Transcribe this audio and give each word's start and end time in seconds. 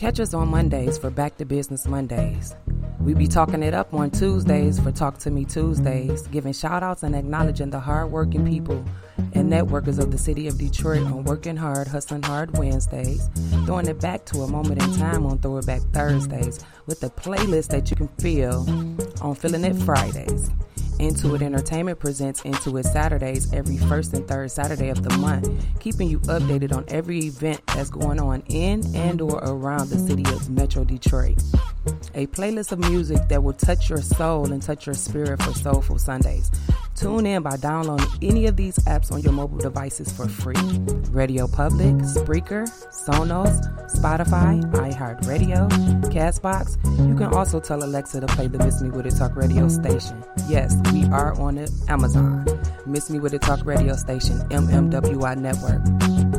Catch 0.00 0.18
us 0.18 0.32
on 0.32 0.48
Mondays 0.48 0.96
for 0.96 1.10
Back 1.10 1.36
to 1.36 1.44
Business 1.44 1.86
Mondays. 1.86 2.56
We 3.00 3.12
be 3.12 3.26
talking 3.26 3.62
it 3.62 3.74
up 3.74 3.92
on 3.92 4.10
Tuesdays 4.10 4.80
for 4.80 4.90
Talk 4.90 5.18
to 5.18 5.30
Me 5.30 5.44
Tuesdays, 5.44 6.26
giving 6.28 6.54
shout 6.54 6.82
outs 6.82 7.02
and 7.02 7.14
acknowledging 7.14 7.68
the 7.68 7.80
hardworking 7.80 8.48
people 8.48 8.82
and 9.34 9.52
networkers 9.52 9.98
of 9.98 10.10
the 10.10 10.16
city 10.16 10.48
of 10.48 10.56
Detroit 10.56 11.02
on 11.02 11.24
Working 11.24 11.58
Hard, 11.58 11.86
Hustling 11.86 12.22
Hard 12.22 12.56
Wednesdays, 12.56 13.28
throwing 13.66 13.88
it 13.88 14.00
back 14.00 14.24
to 14.24 14.38
a 14.38 14.48
moment 14.48 14.82
in 14.82 14.90
time 14.96 15.26
on 15.26 15.38
Throwback 15.38 15.82
Thursdays 15.92 16.64
with 16.86 17.04
a 17.04 17.10
playlist 17.10 17.68
that 17.68 17.90
you 17.90 17.96
can 17.96 18.08
feel 18.08 18.64
on 19.20 19.34
Feeling 19.34 19.64
It 19.64 19.76
Fridays. 19.82 20.48
Intuit 21.00 21.40
Entertainment 21.40 21.98
presents 21.98 22.42
Intuit 22.42 22.84
Saturdays 22.84 23.50
every 23.54 23.78
first 23.78 24.12
and 24.12 24.28
third 24.28 24.50
Saturday 24.50 24.90
of 24.90 25.02
the 25.02 25.16
month, 25.16 25.50
keeping 25.80 26.10
you 26.10 26.20
updated 26.20 26.76
on 26.76 26.84
every 26.88 27.20
event 27.20 27.66
that's 27.68 27.88
going 27.88 28.20
on 28.20 28.42
in 28.48 28.84
and 28.94 29.22
or 29.22 29.38
around 29.38 29.88
the 29.88 29.98
city 29.98 30.24
of 30.24 30.50
Metro 30.50 30.84
Detroit. 30.84 31.42
A 32.14 32.26
playlist 32.26 32.72
of 32.72 32.80
music 32.80 33.28
that 33.28 33.42
will 33.42 33.54
touch 33.54 33.88
your 33.88 34.02
soul 34.02 34.52
and 34.52 34.60
touch 34.60 34.84
your 34.84 34.94
spirit 34.94 35.42
for 35.42 35.54
Soulful 35.54 35.98
Sundays. 35.98 36.50
Tune 37.00 37.24
in 37.24 37.42
by 37.42 37.56
downloading 37.56 38.06
any 38.20 38.46
of 38.46 38.56
these 38.56 38.76
apps 38.80 39.10
on 39.10 39.22
your 39.22 39.32
mobile 39.32 39.56
devices 39.56 40.12
for 40.12 40.28
free. 40.28 40.54
Radio 41.12 41.48
Public, 41.48 41.94
Spreaker, 42.04 42.68
Sonos, 42.92 43.58
Spotify, 43.90 44.60
iHeartRadio, 44.72 45.66
Castbox. 46.12 46.76
You 47.08 47.14
can 47.14 47.32
also 47.32 47.58
tell 47.58 47.82
Alexa 47.82 48.20
to 48.20 48.26
play 48.26 48.48
the 48.48 48.58
Miss 48.58 48.82
Me 48.82 48.90
With 48.90 49.06
It 49.06 49.16
Talk 49.16 49.34
radio 49.34 49.66
station. 49.70 50.22
Yes, 50.46 50.76
we 50.92 51.06
are 51.06 51.32
on 51.40 51.66
Amazon. 51.88 52.44
Miss 52.84 53.08
Me 53.08 53.18
With 53.18 53.32
It 53.32 53.40
Talk 53.40 53.64
radio 53.64 53.96
station, 53.96 54.38
MMWI 54.50 55.38
Network. 55.38 56.29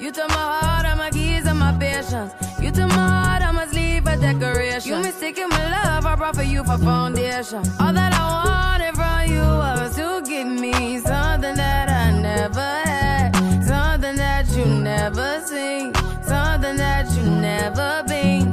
You 0.00 0.10
took 0.10 0.28
my 0.28 0.34
heart, 0.34 0.86
all 0.86 0.96
my 0.96 1.10
keys, 1.10 1.46
and 1.46 1.58
my 1.58 1.72
patience. 1.78 2.32
You 2.60 2.70
took 2.70 2.88
my 2.88 3.08
heart, 3.24 3.42
I 3.42 3.50
must 3.52 3.72
leave 3.74 4.06
a 4.06 4.16
decoration. 4.16 4.90
You 4.90 4.98
mistaken 5.02 5.48
my 5.48 5.64
love, 5.70 6.06
I 6.06 6.14
brought 6.16 6.36
for 6.36 6.42
you 6.42 6.64
for 6.64 6.78
foundation. 6.78 7.62
All 7.80 7.92
that 7.92 8.12
I 8.12 8.24
wanted 8.46 8.94
from 8.94 9.30
you 9.32 9.40
was 9.40 9.96
to 9.96 10.22
give 10.28 10.46
me 10.48 10.98
something 10.98 11.54
that 11.54 11.88
I 11.88 12.10
never 12.20 12.60
had, 12.60 13.32
something 13.64 14.16
that 14.16 14.48
you 14.56 14.64
never 14.66 15.40
seen, 15.46 15.92
something 16.22 16.76
that 16.76 17.10
you 17.16 17.22
never 17.30 18.02
been. 18.08 18.52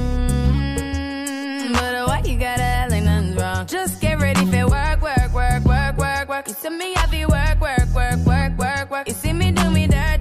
Mm, 0.00 1.72
But 1.72 2.06
why 2.08 2.20
you 2.24 2.36
gotta 2.38 2.62
act 2.62 2.90
like 2.92 3.04
nothing's 3.04 3.36
wrong? 3.36 3.66
Just 3.66 4.00
get 4.00 4.18
ready 4.20 4.44
for 4.46 4.68
work, 4.68 5.00
work, 5.02 5.32
work, 5.32 5.64
work, 5.64 5.96
work, 5.96 6.28
work. 6.28 6.48
You 6.48 6.54
see 6.54 6.70
me 6.70 6.94
heavy 6.94 7.24
work, 7.26 7.60
work, 7.60 7.88
work, 7.94 8.18
work, 8.26 8.58
work, 8.58 8.90
work. 8.90 9.08
You 9.08 9.14
see 9.14 9.32
me 9.32 9.50
do 9.52 9.70
me 9.70 9.86
dirt, 9.86 10.19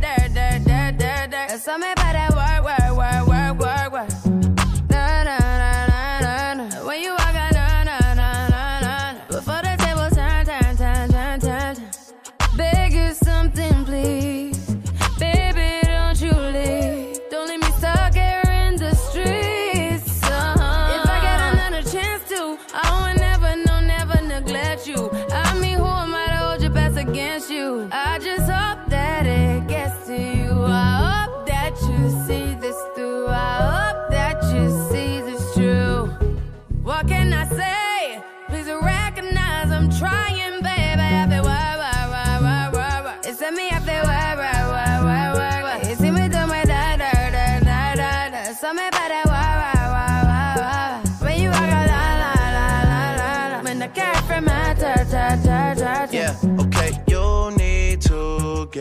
against 27.09 27.50
you? 27.50 27.90
I 27.92 28.09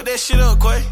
Cook 0.00 0.08
that 0.08 0.18
shit 0.18 0.40
up, 0.40 0.58
Quay. 0.58 0.82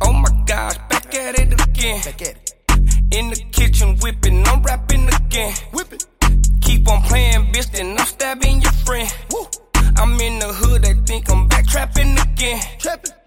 Oh 0.00 0.12
my 0.14 0.30
gosh, 0.46 0.78
back 0.88 1.14
at 1.14 1.38
it 1.38 1.52
again. 1.68 2.00
Back 2.02 2.22
at 2.22 2.28
it. 2.28 2.54
In 3.12 3.28
the 3.28 3.44
kitchen 3.52 3.98
whipping, 3.98 4.42
I'm 4.48 4.62
rapping 4.62 5.06
again. 5.06 5.54
Whipping. 5.74 5.98
Keep 6.62 6.88
on 6.88 7.02
playing, 7.02 7.52
bitch, 7.52 7.70
then 7.72 7.98
I'm 7.98 8.06
stabbing 8.06 8.62
your 8.62 8.72
friend. 8.86 9.14
Woo. 9.32 9.46
I'm 9.96 10.18
in 10.18 10.38
the 10.38 10.48
hood, 10.48 10.82
they 10.82 10.94
think 10.94 11.30
I'm 11.30 11.46
back 11.46 11.66
trapping 11.66 12.16
again. 12.18 12.62
Trapping. 12.78 13.23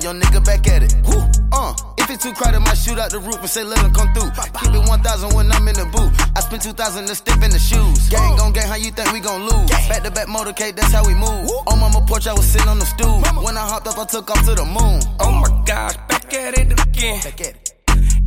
Get 0.00 0.14
back 0.14 0.32
to 0.32 0.40
trapping. 0.42 0.42
Your 0.42 0.42
nigga 0.42 0.44
back 0.44 0.68
at 0.68 0.82
it. 0.82 0.94
Woo, 1.06 1.22
uh. 1.52 1.74
If 1.98 2.10
it's 2.10 2.22
too 2.22 2.32
crowded, 2.34 2.60
might 2.60 2.78
shoot 2.78 2.98
out 2.98 3.10
the 3.10 3.18
roof 3.18 3.40
and 3.40 3.50
say 3.50 3.64
let 3.64 3.80
him 3.80 3.92
come 3.92 4.12
through. 4.14 4.30
Keep 4.30 4.74
it 4.74 4.88
1,000 4.88 5.34
when 5.34 5.50
I'm 5.50 5.66
in 5.66 5.74
the 5.74 5.86
booth. 5.86 6.12
I 6.36 6.40
spend 6.40 6.62
2,000 6.62 7.06
to 7.06 7.14
step 7.14 7.42
in 7.42 7.50
the 7.50 7.58
shoes. 7.58 8.08
Gang 8.08 8.36
gon' 8.36 8.52
gang, 8.52 8.68
how 8.68 8.76
you 8.76 8.92
think 8.92 9.12
we 9.12 9.20
gon' 9.20 9.42
lose? 9.42 9.70
Back 9.88 10.04
to 10.04 10.10
back 10.10 10.28
motorcade, 10.28 10.76
that's 10.76 10.92
how 10.92 11.04
we 11.04 11.14
move. 11.14 11.50
On 11.66 11.80
mama 11.80 12.04
porch, 12.06 12.26
I 12.28 12.32
was 12.32 12.46
sitting 12.46 12.68
on 12.68 12.78
the 12.78 12.86
stool. 12.86 13.20
When 13.42 13.56
I 13.56 13.66
hopped 13.66 13.88
up, 13.88 13.98
I 13.98 14.04
took 14.04 14.30
off 14.30 14.44
to 14.46 14.54
the 14.54 14.64
moon. 14.64 15.00
Oh 15.18 15.32
my 15.32 15.64
gosh, 15.66 15.96
back 16.08 16.32
at 16.32 16.58
it 16.58 16.72
again. 16.78 17.20
Back 17.22 17.40
at 17.40 17.54
it. 17.58 17.72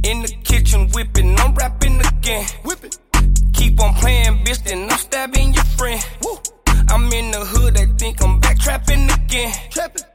In 0.04 0.24
the 0.24 0.34
kitchen 0.44 0.90
whipping, 0.90 1.40
I'm 1.40 1.56
rapping 1.56 2.02
again. 2.02 2.46
Whipping. 2.66 2.92
Keep 3.54 3.82
on 3.82 3.94
playing, 3.96 4.44
bitch, 4.44 4.64
then 4.64 4.90
I'm 4.90 4.98
stabbing 4.98 5.54
your 5.54 5.64
friend. 5.64 6.04
Woo. 6.24 6.38
I'm 6.90 7.12
in 7.14 7.32
the 7.32 7.46
hood, 7.46 7.76
they 7.76 7.86
think 7.98 8.22
I'm 8.22 8.40
back 8.40 8.60
trapping 8.60 9.10
again. 9.10 9.54
Trapping. 9.70 10.09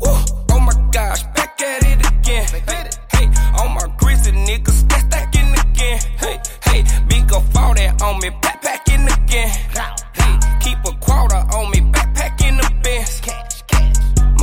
Woo. 0.00 0.16
Oh 0.50 0.60
my 0.60 0.72
gosh, 0.92 1.22
back 1.34 1.60
at 1.60 1.84
it 1.84 2.06
again. 2.06 2.46
Back. 2.66 2.94
Hey, 3.12 3.30
all 3.58 3.68
my 3.68 3.86
grizzly 3.98 4.32
niggas 4.32 4.88
back 4.88 5.02
stacking 5.12 5.52
again. 5.52 6.00
Hey, 6.18 6.40
hey, 6.64 6.84
big 7.08 7.32
up 7.32 7.44
all 7.56 7.74
that 7.74 8.00
on 8.02 8.18
me, 8.20 8.30
backpacking 8.30 9.06
again. 9.12 9.50
Hey, 10.14 10.38
keep 10.60 10.78
a 10.86 10.92
quarter 11.00 11.36
on 11.56 11.70
me, 11.70 11.79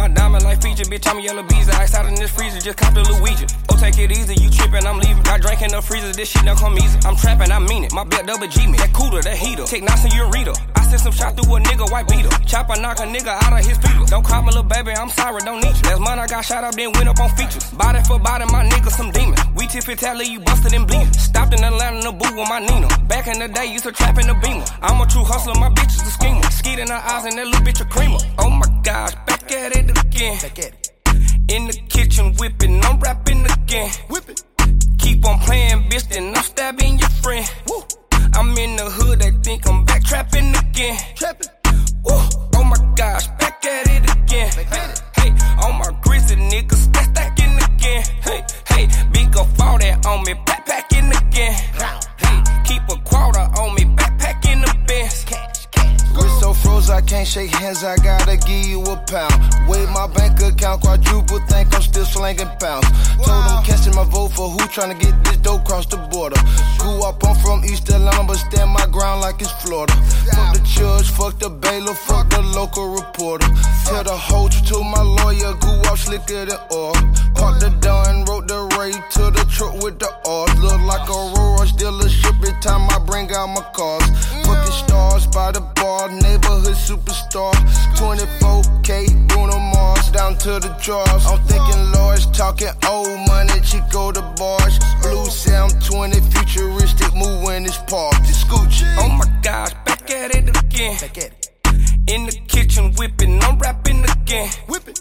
My 0.07 0.13
diamond 0.13 0.45
like 0.45 0.61
feature, 0.63 0.85
bitch, 0.85 1.03
I'm 1.03 1.19
a 1.19 1.21
yellow 1.21 1.43
bees. 1.43 1.67
Ice 1.67 1.93
out 1.93 2.07
in 2.07 2.15
this 2.15 2.31
freezer, 2.31 2.61
just 2.61 2.77
cop 2.77 2.93
the 2.93 3.03
Luigi. 3.03 3.43
Oh, 3.67 3.75
take 3.75 3.99
it 3.99 4.09
easy, 4.09 4.39
you 4.39 4.49
trippin', 4.49 4.87
I'm 4.87 4.99
leaving. 4.99 5.21
Got 5.23 5.41
drink 5.41 5.61
in 5.61 5.67
the 5.67 5.81
freezer, 5.81 6.13
this 6.13 6.31
shit 6.31 6.45
don't 6.45 6.57
come 6.57 6.79
easy. 6.79 6.97
I'm 7.03 7.17
trappin', 7.17 7.51
I 7.51 7.59
mean 7.59 7.83
it. 7.83 7.91
My 7.91 8.05
belt 8.05 8.25
double 8.25 8.47
G 8.47 8.67
me. 8.67 8.77
That 8.77 8.93
cooler, 8.93 9.21
that 9.21 9.35
heater. 9.35 9.65
Take 9.67 9.83
in 9.83 10.11
your 10.15 10.31
reader. 10.31 10.53
I 10.79 10.87
sent 10.87 11.01
some 11.03 11.11
shot 11.11 11.35
through 11.35 11.53
a 11.53 11.59
nigga, 11.59 11.91
white 11.91 12.07
beater. 12.07 12.31
Chopper 12.47 12.79
knock 12.79 12.99
a 12.99 13.03
nigga 13.03 13.35
out 13.35 13.51
of 13.51 13.59
his 13.67 13.75
feet. 13.83 14.07
Don't 14.07 14.23
call 14.23 14.43
me 14.43 14.55
little 14.55 14.63
baby, 14.63 14.95
I'm 14.95 15.09
sorry, 15.09 15.43
don't 15.43 15.59
need 15.59 15.75
you. 15.75 15.83
Last 15.91 15.99
month 15.99 16.21
I 16.23 16.27
got 16.27 16.45
shot 16.45 16.63
up, 16.63 16.73
then 16.75 16.93
went 16.93 17.09
up 17.09 17.19
on 17.19 17.27
features. 17.35 17.67
Body 17.75 17.99
for 18.07 18.17
body, 18.17 18.45
my 18.47 18.63
nigga 18.63 18.87
some 18.87 19.11
demon. 19.11 19.35
We 19.59 19.67
tip 19.67 19.89
it, 19.89 19.99
tally, 19.99 20.31
you 20.31 20.39
busted 20.39 20.71
and 20.71 20.87
bleeding. 20.87 21.11
Stopped 21.11 21.51
in 21.51 21.61
Atlanta 21.65 21.99
in 21.99 22.03
the 22.07 22.13
boo 22.15 22.31
with 22.31 22.47
my 22.47 22.59
Nina. 22.63 22.87
Back 23.11 23.27
in 23.27 23.39
the 23.43 23.49
day, 23.49 23.65
used 23.65 23.83
to 23.83 23.91
trap 23.91 24.17
in 24.17 24.27
the 24.27 24.39
beamer. 24.39 24.63
I'm 24.81 25.03
a 25.03 25.05
true 25.05 25.27
hustler, 25.27 25.59
my 25.59 25.67
bitch 25.67 25.99
is 25.99 26.07
a 26.07 26.11
schemer. 26.15 26.47
Skeet 26.47 26.79
in 26.79 26.87
her 26.87 26.95
eyes 26.95 27.25
and 27.25 27.37
that 27.37 27.45
little 27.45 27.59
bitch 27.59 27.81
a 27.81 27.85
creamer. 27.85 28.23
Oh 28.39 28.49
my 28.49 28.71
gosh, 28.87 29.11
back 29.47 29.57
at 29.57 29.75
it 29.77 30.05
again. 30.05 30.37
Back 30.41 30.59
at 30.59 30.65
it. 30.65 30.91
In 31.49 31.67
the 31.67 31.73
kitchen 31.89 32.35
whipping, 32.35 32.83
I'm 32.83 32.99
rapping 32.99 33.45
again. 33.45 33.89
Whipping. 34.09 34.35
Keep 34.99 35.25
on 35.25 35.39
playing, 35.39 35.89
bitch, 35.89 36.09
then 36.09 36.35
I'm 36.35 36.43
stabbing 36.43 36.99
your 36.99 37.09
friend. 37.09 37.49
Woo. 37.67 37.83
I'm 38.33 38.57
in 38.57 38.75
the 38.75 38.89
hood, 38.89 39.19
they 39.19 39.31
think 39.31 39.67
I'm 39.67 39.85
back 39.85 40.03
trapping 40.03 40.53
again. 40.55 40.97
Trapping. 41.15 41.47
Woo. 42.03 42.19
Oh 42.55 42.63
my 42.63 42.93
gosh, 42.95 43.27
back 43.39 43.63
at 43.65 43.87
it 43.87 44.03
again. 44.11 44.51
Back 44.55 44.71
at 44.71 44.89
it. 44.89 45.01
Hey, 45.15 45.31
all 45.61 45.73
my 45.73 45.91
grizzly 46.01 46.35
niggas 46.35 46.91
back 46.91 47.05
stacking 47.05 47.55
again. 47.55 48.03
Hey, 48.21 48.43
hey, 48.67 48.87
big 49.11 49.35
up 49.37 49.47
all 49.61 49.77
that 49.79 50.05
on 50.05 50.23
me, 50.25 50.33
backpacking 50.33 51.09
again. 51.27 51.53
Hey, 51.53 52.06
I 56.89 57.01
can't 57.01 57.27
shake 57.27 57.51
hands, 57.51 57.83
I 57.83 57.95
gotta 57.97 58.37
give 58.37 58.65
you 58.65 58.81
a 58.83 58.95
pound. 58.95 59.35
Wave 59.67 59.89
my 59.89 60.07
bank 60.07 60.39
account, 60.41 60.81
quadruple, 60.81 61.39
think 61.47 61.73
I'm 61.75 61.81
still 61.81 62.05
slanging 62.05 62.47
pounds. 62.59 62.87
Told 63.23 63.43
them 63.47 63.63
casting 63.63 63.95
my 63.95 64.03
vote 64.05 64.29
for 64.29 64.49
who 64.49 64.59
tryna 64.67 64.99
get 64.99 65.13
this 65.23 65.37
dope 65.37 65.65
cross 65.65 65.85
the 65.85 65.97
border. 65.97 66.39
Grew 66.77 67.03
up, 67.03 67.23
I'm 67.25 67.35
from 67.35 67.65
East 67.65 67.89
Atlanta, 67.89 68.23
but 68.25 68.37
stand 68.37 68.71
my 68.71 68.85
ground 68.87 69.21
like 69.21 69.41
it's 69.41 69.51
Florida. 69.63 69.93
Fuck 70.35 70.53
the 70.53 70.61
judge, 70.63 71.09
fuck 71.09 71.39
the 71.39 71.49
bailiff, 71.49 71.97
fuck 71.97 72.29
the 72.29 72.41
local 72.41 72.89
reporter. 72.93 73.47
Tell 73.85 74.03
the 74.03 74.17
whole 74.17 74.49
to 74.49 74.83
my 74.83 75.01
lawyer, 75.01 75.53
grew 75.55 75.79
up 75.91 75.97
slicker 75.97 76.45
than 76.45 76.59
oil. 76.71 76.93
Parked 77.35 77.61
the 77.61 77.69
dawn, 77.81 78.25
wrote 78.25 78.47
the 78.47 78.66
to 78.77 79.31
the 79.33 79.43
truck 79.49 79.73
with 79.81 79.97
the 79.97 80.11
oil. 80.27 80.45
Look 80.61 80.81
like 80.85 81.09
a 81.09 82.09
ship 82.09 82.35
every 82.35 82.53
time 82.61 82.87
I 82.89 82.99
bring 82.99 83.31
out 83.33 83.47
my 83.47 83.61
cars. 83.73 84.05
Fucking 84.45 84.71
stars 84.71 85.25
by 85.27 85.51
the 85.51 85.61
bar, 85.75 86.09
neighborhood 86.09 86.77
superstar. 86.77 87.53
24K, 87.97 89.27
Bruno 89.27 89.57
Mars, 89.57 90.11
down 90.11 90.37
to 90.37 90.59
the 90.59 90.69
drawers. 90.81 91.25
I'm 91.25 91.41
thinking 91.47 91.91
large, 91.91 92.29
talking 92.37 92.69
old 92.87 93.27
money, 93.27 93.59
Chico 93.61 94.11
the 94.11 94.21
bars. 94.37 94.77
Blue 95.01 95.25
Sound 95.25 95.73
20, 95.83 96.21
futuristic, 96.29 97.13
move 97.15 97.43
when 97.43 97.65
it's 97.65 97.77
parked. 97.77 98.21
The 98.27 98.33
scooch. 98.33 98.83
Oh 98.99 99.09
my 99.09 99.25
gosh, 99.41 99.73
back 99.85 100.09
at 100.11 100.35
it 100.35 100.49
again. 100.49 100.97
Back 101.01 101.17
at 101.17 101.31
it. 101.33 101.49
In 102.07 102.25
the 102.27 102.39
kitchen 102.47 102.93
whipping, 102.93 103.41
I'm 103.41 103.57
rapping 103.57 104.03
again. 104.03 104.49
Whipping. 104.69 104.95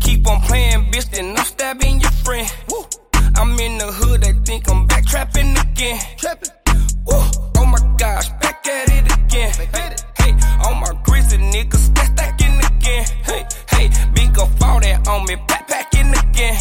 Keep 0.00 0.26
on 0.26 0.40
playing, 0.42 0.90
bitch, 0.90 1.10
then 1.10 1.36
I'm 1.36 1.44
stabbing 1.44 2.00
your 2.00 2.10
friend. 2.24 2.50
Woo. 2.70 2.86
I'm 3.40 3.58
in 3.58 3.78
the 3.78 3.86
hood, 3.86 4.20
they 4.20 4.34
think 4.44 4.68
I'm 4.68 4.86
back 4.86 5.06
trapping 5.06 5.56
again. 5.56 5.98
Trapping. 6.18 6.50
Woo. 7.06 7.16
Oh 7.56 7.64
my 7.64 7.80
gosh, 7.96 8.28
back 8.36 8.66
at 8.66 8.90
it 8.92 9.06
again. 9.16 9.50
Back 9.56 9.80
at 9.80 9.92
it. 9.94 10.04
Hey, 10.18 10.32
all 10.62 10.74
my 10.74 10.92
grizzly 11.04 11.38
niggas 11.38 11.94
back 11.94 12.12
stacking 12.12 12.60
again. 12.60 13.06
Hey, 13.24 13.46
hey, 13.70 13.88
big 14.12 14.38
up 14.38 14.50
all 14.60 14.78
that 14.80 15.08
on 15.08 15.24
me, 15.24 15.36
backpacking 15.48 16.12
again. 16.20 16.54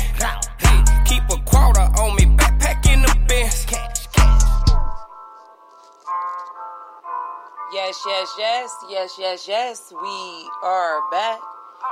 Hey, 0.64 1.04
keep 1.04 1.24
a 1.30 1.38
quarter 1.44 1.81
on 1.81 2.16
me, 2.16 2.24
backpacking 2.40 3.04
the 3.06 3.14
best. 3.28 3.68
Cash, 3.68 4.08
cash. 4.16 4.42
Yes, 7.74 8.02
yes, 8.07 8.36
yes, 8.40 8.71
yes, 8.90 9.16
yes, 9.19 9.48
yes. 9.50 9.94
We 10.02 10.50
are 10.64 11.12
back. 11.12 11.40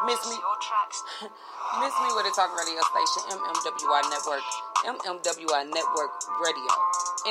Miss 0.06 0.22
me, 0.30 0.38
miss 1.82 1.96
me 2.00 2.10
with 2.14 2.30
a 2.30 2.34
talk 2.36 2.54
radio 2.56 2.80
station, 2.80 3.34
MMWI 3.34 4.02
Network, 4.12 4.46
MMWI 4.86 5.74
Network 5.74 6.14
Radio. 6.38 6.74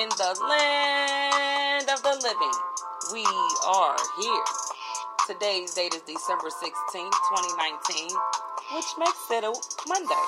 In 0.02 0.08
the 0.18 0.34
land 0.50 1.88
of 1.88 2.02
the 2.02 2.18
living, 2.18 2.56
we 3.12 3.22
are 3.66 3.96
here. 4.18 4.44
Today's 5.28 5.74
date 5.74 5.94
is 5.94 6.02
December 6.02 6.50
16th, 6.50 7.16
2019, 7.94 8.10
which 8.74 8.90
makes 8.98 9.30
it 9.30 9.44
a 9.46 9.54
Monday, 9.86 10.26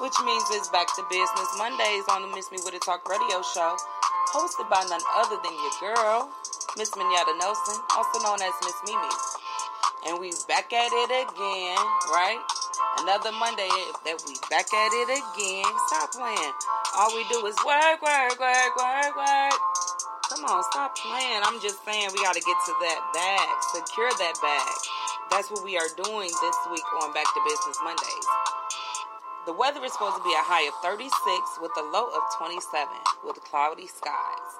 which 0.00 0.14
means 0.24 0.44
it's 0.54 0.68
back 0.70 0.86
to 0.94 1.02
business 1.10 1.50
Mondays 1.58 2.04
on 2.10 2.22
the 2.22 2.30
Miss 2.36 2.50
Me 2.52 2.58
with 2.64 2.74
a 2.74 2.78
Talk 2.78 3.08
radio 3.10 3.42
show, 3.42 3.74
hosted 4.30 4.70
by 4.70 4.86
none 4.86 5.02
other 5.18 5.36
than 5.42 5.52
your 5.52 5.94
girl, 5.94 6.30
Miss 6.78 6.90
Minyetta 6.90 7.38
Nelson, 7.42 7.82
also 7.96 8.22
known 8.22 8.38
as 8.38 8.54
Miss 8.62 8.78
Mimi. 8.86 9.14
And 10.06 10.20
we 10.20 10.30
back 10.46 10.72
at 10.72 10.90
it 10.92 11.10
again, 11.26 11.82
right? 12.14 12.38
Another 13.02 13.34
Monday 13.34 13.66
eh, 13.66 13.90
that 14.06 14.22
we 14.30 14.38
back 14.46 14.70
at 14.70 14.90
it 14.94 15.10
again. 15.10 15.66
Stop 15.90 16.14
playing. 16.14 16.54
All 16.94 17.10
we 17.10 17.26
do 17.34 17.42
is 17.50 17.58
work, 17.66 17.98
work, 17.98 18.38
work, 18.38 18.72
work, 18.78 19.12
work. 19.18 19.58
Come 20.30 20.46
on, 20.46 20.62
stop 20.70 20.94
playing. 20.94 21.42
I'm 21.42 21.58
just 21.58 21.82
saying 21.82 22.14
we 22.14 22.22
got 22.22 22.38
to 22.38 22.44
get 22.46 22.54
to 22.54 22.74
that 22.78 23.00
bag, 23.10 23.50
secure 23.74 24.06
that 24.06 24.38
bag. 24.38 24.74
That's 25.34 25.50
what 25.50 25.66
we 25.66 25.74
are 25.74 25.90
doing 25.98 26.30
this 26.30 26.58
week 26.70 26.86
on 27.02 27.10
Back 27.10 27.26
to 27.26 27.40
Business 27.42 27.74
Mondays. 27.82 28.28
The 29.50 29.52
weather 29.58 29.82
is 29.82 29.90
supposed 29.98 30.22
to 30.22 30.24
be 30.24 30.30
a 30.38 30.46
high 30.46 30.70
of 30.70 30.74
36 30.86 31.10
with 31.58 31.74
a 31.74 31.84
low 31.90 32.06
of 32.06 32.22
27 32.38 32.54
with 33.26 33.42
cloudy 33.50 33.90
skies. 33.90 34.50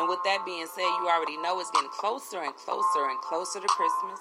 And 0.00 0.08
with 0.08 0.24
that 0.24 0.40
being 0.48 0.64
said, 0.72 0.88
you 0.88 1.04
already 1.04 1.36
know 1.44 1.60
it's 1.60 1.68
getting 1.76 1.92
closer 1.92 2.40
and 2.40 2.56
closer 2.56 3.12
and 3.12 3.20
closer 3.20 3.60
to 3.60 3.68
Christmas. 3.68 4.16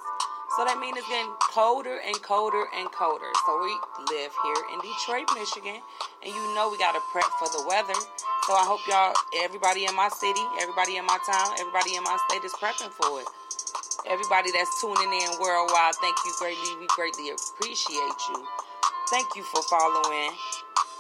So 0.58 0.66
that 0.66 0.80
means 0.80 0.98
it's 0.98 1.08
getting 1.10 1.34
colder 1.54 2.00
and 2.06 2.16
colder 2.24 2.66
and 2.78 2.90
colder. 2.92 3.30
So 3.46 3.52
we 3.62 3.74
live 4.14 4.32
here 4.46 4.62
in 4.74 4.80
Detroit, 4.82 5.28
Michigan, 5.36 5.82
and 6.24 6.32
you 6.34 6.44
know 6.56 6.70
we 6.72 6.78
gotta 6.78 7.02
prep 7.12 7.28
for 7.40 7.50
the 7.50 7.66
weather. 7.68 7.98
So 8.48 8.54
I 8.54 8.66
hope 8.66 8.82
y'all, 8.90 9.14
everybody 9.44 9.86
in 9.86 9.96
my 9.96 10.10
city, 10.10 10.44
everybody 10.62 10.98
in 10.98 11.06
my 11.06 11.18
town, 11.26 11.58
everybody 11.60 11.96
in 11.96 12.04
my 12.04 12.18
state 12.30 12.44
is 12.46 12.54
prepping 12.54 12.92
for 12.94 13.22
it. 13.22 13.28
Everybody 14.08 14.52
that's 14.52 14.82
tuning 14.82 15.14
in 15.14 15.32
worldwide, 15.42 15.96
thank 16.02 16.18
you 16.26 16.34
greatly. 16.40 16.72
We 16.80 16.88
greatly 16.96 17.32
appreciate 17.32 18.20
you. 18.30 18.40
Thank 19.12 19.36
you 19.36 19.44
for 19.44 19.62
following 19.70 20.32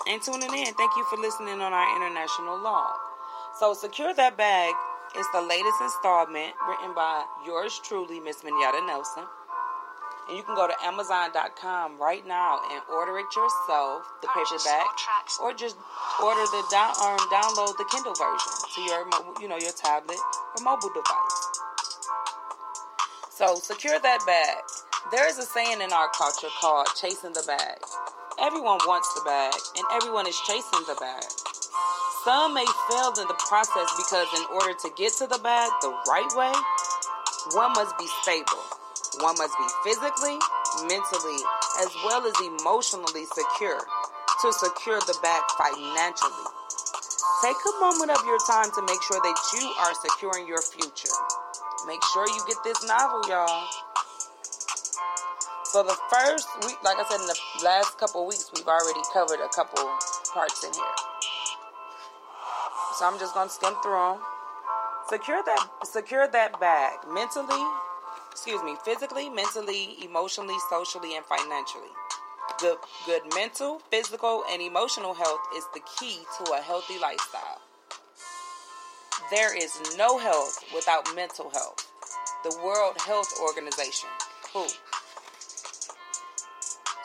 and 0.08 0.22
tuning 0.22 0.54
in. 0.54 0.74
Thank 0.76 0.94
you 0.98 1.06
for 1.10 1.18
listening 1.18 1.62
on 1.62 1.74
our 1.74 1.98
international 1.98 2.60
log. 2.62 2.96
So 3.60 3.74
secure 3.74 4.14
that 4.16 4.38
bag 4.38 4.74
It's 5.16 5.30
the 5.34 5.42
latest 5.42 5.82
installment 5.82 6.54
written 6.70 6.96
by 6.96 7.26
yours 7.46 7.80
truly, 7.84 8.20
Miss 8.20 8.44
Minyetta 8.44 8.86
Nelson. 8.88 9.26
And 10.30 10.38
you 10.38 10.44
can 10.44 10.56
go 10.56 10.68
to 10.68 10.74
Amazon.com 10.84 12.00
right 12.00 12.26
now 12.26 12.60
and 12.72 12.82
order 12.90 13.18
it 13.20 13.28
yourself, 13.36 14.08
the 14.22 14.28
paperback, 14.32 14.88
or 15.42 15.54
just 15.54 15.76
order 16.24 16.46
the 16.52 16.64
down, 16.72 16.96
um, 17.04 17.20
download 17.28 17.76
the 17.78 17.86
Kindle 17.92 18.16
version 18.16 18.54
to 18.76 18.82
your, 18.82 19.04
you 19.42 19.48
know, 19.50 19.58
your 19.58 19.74
tablet 19.74 20.18
or 20.58 20.64
mobile 20.64 20.90
device. 20.90 21.54
So 23.30 23.56
secure 23.56 24.00
that 24.00 24.20
bag. 24.26 24.64
There 25.12 25.28
is 25.28 25.38
a 25.38 25.44
saying 25.44 25.82
in 25.82 25.92
our 25.92 26.08
culture 26.16 26.48
called 26.62 26.88
chasing 26.96 27.34
the 27.34 27.44
bag. 27.46 27.80
Everyone 28.40 28.80
wants 28.88 29.14
the 29.14 29.22
bag, 29.26 29.54
and 29.76 29.86
everyone 29.92 30.28
is 30.28 30.40
chasing 30.48 30.86
the 30.88 30.96
bag. 31.00 31.24
Some 32.24 32.54
may 32.54 32.66
fail 32.90 33.12
in 33.20 33.28
the 33.28 33.36
process 33.50 33.92
because, 33.98 34.28
in 34.38 34.46
order 34.54 34.74
to 34.74 34.90
get 34.96 35.14
to 35.20 35.28
the 35.28 35.40
bag 35.44 35.70
the 35.82 35.90
right 36.08 36.32
way, 36.36 36.54
one 37.52 37.74
must 37.74 37.98
be 37.98 38.08
stable. 38.22 38.64
One 39.22 39.38
must 39.38 39.54
be 39.58 39.68
physically, 39.84 40.38
mentally, 40.90 41.40
as 41.82 41.92
well 42.06 42.26
as 42.26 42.34
emotionally 42.42 43.26
secure 43.30 43.82
to 44.42 44.48
secure 44.54 45.00
the 45.06 45.18
bag 45.22 45.44
financially. 45.58 46.50
Take 47.44 47.58
a 47.60 47.80
moment 47.80 48.10
of 48.10 48.26
your 48.26 48.40
time 48.48 48.72
to 48.74 48.82
make 48.82 49.02
sure 49.04 49.20
that 49.22 49.38
you 49.54 49.68
are 49.84 49.94
securing 50.02 50.48
your 50.48 50.62
future. 50.62 51.14
Make 51.86 52.02
sure 52.14 52.28
you 52.28 52.42
get 52.48 52.58
this 52.64 52.88
novel, 52.88 53.22
y'all. 53.30 53.68
So 55.66 55.84
the 55.84 55.98
first 56.10 56.48
week, 56.66 56.78
like 56.84 56.98
I 56.98 57.06
said, 57.10 57.20
in 57.20 57.28
the 57.28 57.66
last 57.66 57.98
couple 57.98 58.26
weeks, 58.26 58.50
we've 58.56 58.68
already 58.68 59.02
covered 59.12 59.44
a 59.44 59.50
couple 59.50 59.84
parts 60.34 60.64
in 60.64 60.74
here. 60.74 60.96
So 62.98 63.06
I'm 63.06 63.20
just 63.20 63.34
gonna 63.34 63.50
skim 63.50 63.74
through 63.82 63.94
them. 63.94 64.20
Secure 65.10 65.44
that, 65.44 65.68
secure 65.84 66.28
that 66.28 66.60
bag 66.60 67.00
mentally, 67.12 67.64
excuse 68.34 68.64
me, 68.64 68.76
physically, 68.84 69.30
mentally, 69.30 69.96
emotionally, 70.04 70.56
socially, 70.68 71.16
and 71.16 71.24
financially. 71.26 71.94
Good, 72.60 72.78
good 73.06 73.22
mental, 73.36 73.78
physical, 73.92 74.44
and 74.52 74.60
emotional 74.60 75.14
health 75.14 75.42
is 75.56 75.64
the 75.76 75.82
key 76.00 76.18
to 76.40 76.54
a 76.54 76.58
healthy 76.58 76.98
lifestyle. 77.00 77.62
There 79.30 79.56
is 79.56 79.80
no 80.00 80.18
health 80.18 80.64
without 80.74 81.16
mental 81.16 81.52
health. 81.52 81.88
The 82.44 82.58
World 82.66 82.96
Health 83.06 83.32
Organization, 83.40 84.10
WHO. 84.52 84.66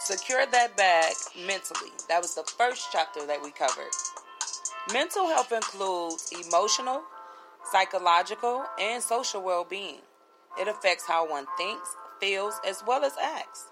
Secure 0.01 0.47
that 0.47 0.79
bag 0.79 1.13
mentally. 1.47 1.91
That 2.09 2.23
was 2.23 2.35
the 2.35 2.45
first 2.57 2.89
chapter 2.91 3.27
that 3.27 3.43
we 3.43 3.51
covered. 3.51 3.93
Mental 4.95 5.29
health 5.29 5.53
includes 5.53 6.33
emotional, 6.33 7.03
psychological, 7.71 8.65
and 8.81 9.03
social 9.03 9.43
well 9.43 9.67
being. 9.69 9.99
It 10.61 10.69
affects 10.69 11.07
how 11.07 11.29
one 11.29 11.47
thinks, 11.57 11.89
feels, 12.21 12.55
as 12.67 12.83
well 12.87 13.05
as 13.05 13.13
acts. 13.23 13.67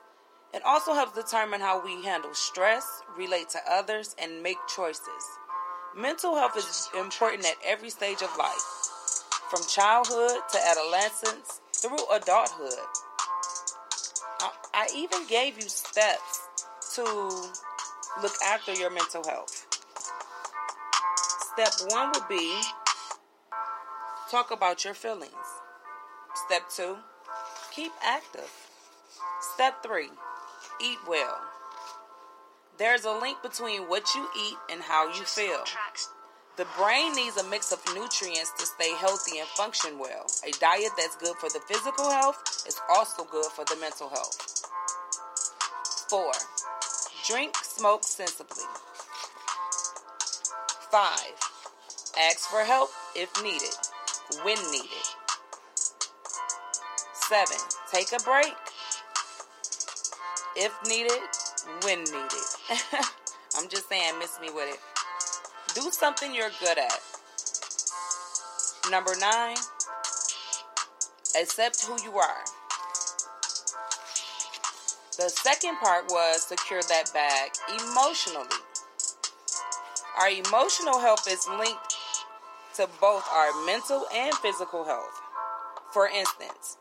It 0.54 0.62
also 0.64 0.94
helps 0.94 1.12
determine 1.14 1.60
how 1.60 1.84
we 1.84 2.02
handle 2.04 2.32
stress, 2.32 3.02
relate 3.16 3.48
to 3.50 3.58
others, 3.68 4.14
and 4.18 4.42
make 4.42 4.56
choices. 4.74 5.24
Mental 5.96 6.36
health 6.36 6.56
is 6.56 6.88
important 6.96 7.44
at 7.44 7.56
every 7.64 7.90
stage 7.90 8.22
of 8.22 8.36
life, 8.38 8.62
from 9.50 9.62
childhood 9.68 10.40
to 10.52 10.58
adolescence 10.66 11.60
through 11.74 11.98
adulthood. 12.12 12.78
I 14.74 14.88
even 14.94 15.26
gave 15.26 15.56
you 15.56 15.68
steps 15.68 16.40
to 16.94 17.02
look 18.22 18.34
after 18.44 18.72
your 18.74 18.90
mental 18.90 19.24
health. 19.24 19.66
Step 21.54 21.90
one 21.90 22.12
would 22.14 22.28
be 22.28 22.60
talk 24.30 24.50
about 24.50 24.84
your 24.84 24.94
feelings. 24.94 25.32
Step 26.44 26.68
two, 26.68 26.96
keep 27.74 27.92
active. 28.04 28.50
Step 29.54 29.82
three, 29.82 30.10
eat 30.82 30.98
well. 31.08 31.40
There's 32.78 33.06
a 33.06 33.12
link 33.12 33.42
between 33.42 33.88
what 33.88 34.04
you 34.14 34.28
eat 34.38 34.56
and 34.70 34.82
how 34.82 35.08
you 35.08 35.24
feel. 35.24 35.64
The 36.58 36.66
brain 36.78 37.14
needs 37.16 37.38
a 37.38 37.48
mix 37.48 37.72
of 37.72 37.82
nutrients 37.94 38.52
to 38.58 38.66
stay 38.66 38.94
healthy 38.96 39.38
and 39.38 39.48
function 39.48 39.98
well. 39.98 40.26
A 40.46 40.52
diet 40.60 40.92
that's 40.98 41.16
good 41.16 41.36
for 41.36 41.48
the 41.48 41.60
physical 41.66 42.10
health 42.10 42.64
is 42.68 42.78
also 42.94 43.24
good 43.24 43.46
for 43.46 43.64
the 43.64 43.76
mental 43.80 44.10
health. 44.10 44.66
Four, 46.10 46.32
drink, 47.26 47.56
smoke 47.56 48.04
sensibly. 48.04 48.64
Five, 50.90 51.32
ask 52.28 52.48
for 52.50 52.60
help 52.60 52.90
if 53.14 53.30
needed, 53.42 53.74
when 54.44 54.58
needed. 54.70 55.05
Seven, 57.28 57.58
take 57.92 58.12
a 58.12 58.22
break 58.22 58.54
if 60.56 60.72
needed, 60.88 61.20
when 61.82 62.00
needed. 62.04 62.46
I'm 63.56 63.68
just 63.68 63.88
saying, 63.88 64.18
miss 64.18 64.38
me 64.40 64.48
with 64.50 64.72
it. 64.72 64.80
Do 65.74 65.90
something 65.90 66.34
you're 66.34 66.50
good 66.60 66.78
at. 66.78 67.00
Number 68.90 69.12
nine, 69.20 69.56
accept 71.40 71.84
who 71.84 72.02
you 72.02 72.16
are. 72.16 72.44
The 75.18 75.28
second 75.28 75.76
part 75.82 76.06
was 76.08 76.42
secure 76.42 76.80
that 76.82 77.12
bag 77.12 77.50
emotionally. 77.68 78.46
Our 80.18 80.30
emotional 80.30 81.00
health 81.00 81.26
is 81.28 81.46
linked 81.48 81.96
to 82.76 82.88
both 83.00 83.24
our 83.32 83.66
mental 83.66 84.06
and 84.14 84.34
physical 84.36 84.84
health. 84.84 85.20
For 85.92 86.08
instance, 86.08 86.76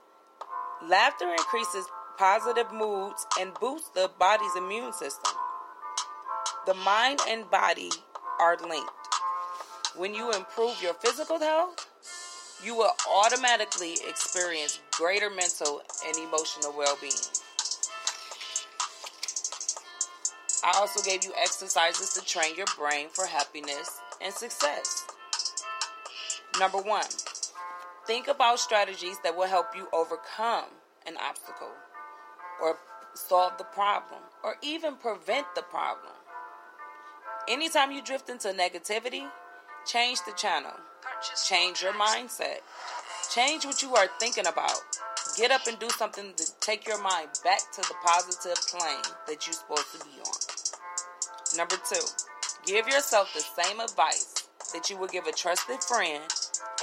laughter 0.89 1.29
increases 1.31 1.85
positive 2.17 2.71
moods 2.71 3.25
and 3.39 3.53
boosts 3.55 3.89
the 3.89 4.09
body's 4.19 4.55
immune 4.57 4.93
system. 4.93 5.33
The 6.65 6.73
mind 6.75 7.19
and 7.27 7.49
body 7.49 7.89
are 8.39 8.57
linked. 8.57 8.91
When 9.95 10.13
you 10.13 10.31
improve 10.31 10.81
your 10.81 10.93
physical 10.95 11.39
health, 11.39 11.89
you 12.63 12.75
will 12.75 12.91
automatically 13.09 13.93
experience 14.07 14.79
greater 14.91 15.29
mental 15.29 15.81
and 16.05 16.17
emotional 16.17 16.73
well 16.77 16.97
being. 17.01 17.13
I 20.63 20.73
also 20.77 21.01
gave 21.07 21.23
you 21.23 21.31
exercises 21.39 22.13
to 22.13 22.25
train 22.25 22.55
your 22.55 22.65
brain 22.77 23.07
for 23.13 23.25
happiness 23.25 23.99
and 24.21 24.33
success. 24.33 25.05
Number 26.59 26.79
one, 26.79 27.05
think 28.07 28.27
about 28.27 28.59
strategies 28.59 29.17
that 29.23 29.35
will 29.35 29.47
help 29.47 29.75
you 29.75 29.87
overcome 29.93 30.65
an 31.07 31.15
obstacle 31.17 31.71
or 32.61 32.77
solve 33.13 33.57
the 33.57 33.63
problem 33.63 34.21
or 34.43 34.55
even 34.61 34.95
prevent 34.95 35.47
the 35.55 35.61
problem. 35.63 36.13
Anytime 37.47 37.91
you 37.91 38.01
drift 38.01 38.29
into 38.29 38.49
negativity, 38.49 39.27
change 39.85 40.19
the 40.25 40.33
channel, 40.33 40.73
change 41.47 41.81
your 41.81 41.93
mindset, 41.93 42.59
change 43.33 43.65
what 43.65 43.81
you 43.81 43.95
are 43.95 44.07
thinking 44.19 44.47
about. 44.47 44.81
Get 45.37 45.51
up 45.51 45.67
and 45.67 45.77
do 45.79 45.89
something 45.89 46.33
to 46.35 46.45
take 46.61 46.87
your 46.87 47.01
mind 47.01 47.29
back 47.43 47.59
to 47.73 47.81
the 47.81 47.95
positive 48.05 48.57
plane 48.67 49.03
that 49.27 49.45
you're 49.45 49.53
supposed 49.53 49.91
to 49.99 50.05
be 50.05 50.11
on. 50.21 51.57
Number 51.57 51.75
two, 51.91 52.05
give 52.65 52.87
yourself 52.87 53.33
the 53.33 53.63
same 53.63 53.79
advice 53.79 54.47
that 54.73 54.89
you 54.89 54.97
would 54.97 55.11
give 55.11 55.27
a 55.27 55.31
trusted 55.31 55.83
friend 55.83 56.23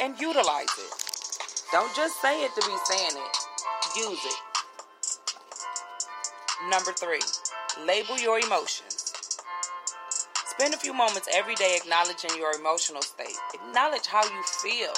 and 0.01 0.19
utilize 0.21 0.69
it. 0.79 1.12
Don't 1.73 1.97
just 1.97 2.21
say 2.21 2.45
it 2.45 2.55
to 2.55 2.61
be 2.69 2.77
saying 2.85 3.13
it, 3.17 3.37
use 3.97 4.23
it. 4.27 4.35
Number 6.69 6.93
three, 6.93 7.23
label 7.87 8.19
your 8.19 8.39
emotions. 8.39 9.15
Spend 10.45 10.75
a 10.75 10.77
few 10.77 10.93
moments 10.93 11.31
every 11.33 11.55
day 11.55 11.79
acknowledging 11.81 12.37
your 12.37 12.53
emotional 12.53 13.01
state. 13.01 13.39
Acknowledge 13.55 14.07
how 14.07 14.23
you 14.23 14.43
feel. 14.63 14.93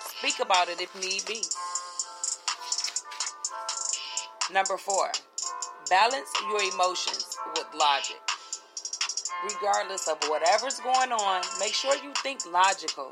Speak 0.00 0.40
about 0.40 0.68
it 0.68 0.80
if 0.80 0.92
need 1.00 1.24
be. 1.26 1.44
Number 4.52 4.76
four, 4.76 5.12
balance 5.88 6.28
your 6.50 6.60
emotions 6.74 7.38
with 7.56 7.66
logic 7.72 8.20
regardless 9.44 10.08
of 10.08 10.18
whatever's 10.28 10.80
going 10.80 11.12
on, 11.12 11.42
make 11.58 11.72
sure 11.72 11.94
you 12.04 12.12
think 12.22 12.40
logical 12.52 13.10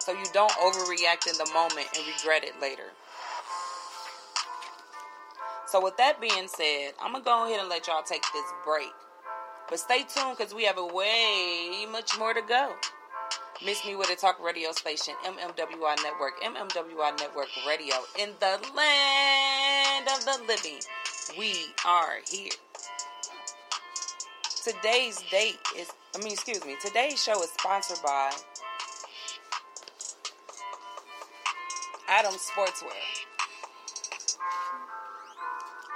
so 0.00 0.12
you 0.12 0.24
don't 0.32 0.52
overreact 0.52 1.26
in 1.26 1.36
the 1.38 1.48
moment 1.54 1.88
and 1.96 2.04
regret 2.06 2.44
it 2.44 2.60
later. 2.60 2.90
So, 5.66 5.80
with 5.80 5.96
that 5.98 6.20
being 6.20 6.48
said, 6.48 6.94
I'm 7.00 7.12
gonna 7.12 7.24
go 7.24 7.46
ahead 7.46 7.60
and 7.60 7.68
let 7.68 7.86
y'all 7.86 8.02
take 8.02 8.24
this 8.32 8.44
break. 8.64 8.90
But 9.68 9.78
stay 9.78 10.02
tuned 10.02 10.36
because 10.36 10.52
we 10.52 10.64
have 10.64 10.78
a 10.78 10.84
way 10.84 11.86
much 11.92 12.18
more 12.18 12.34
to 12.34 12.42
go. 12.42 12.74
Miss 13.64 13.84
Me 13.86 13.94
with 13.94 14.10
a 14.10 14.16
Talk 14.16 14.42
radio 14.42 14.72
station, 14.72 15.14
MMWI 15.24 16.02
Network, 16.02 16.40
MMWI 16.42 17.20
Network 17.20 17.48
Radio. 17.68 17.94
In 18.18 18.30
the 18.40 18.58
land 18.74 20.08
of 20.08 20.24
the 20.24 20.42
living, 20.48 20.80
we 21.38 21.54
are 21.86 22.14
here. 22.28 22.50
Today's 24.64 25.22
date 25.30 25.58
is, 25.78 25.88
I 26.16 26.18
mean, 26.18 26.32
excuse 26.32 26.64
me, 26.64 26.76
today's 26.84 27.22
show 27.22 27.40
is 27.42 27.50
sponsored 27.50 27.98
by 28.02 28.32
Adam 32.10 32.32
Sportswear. 32.32 32.90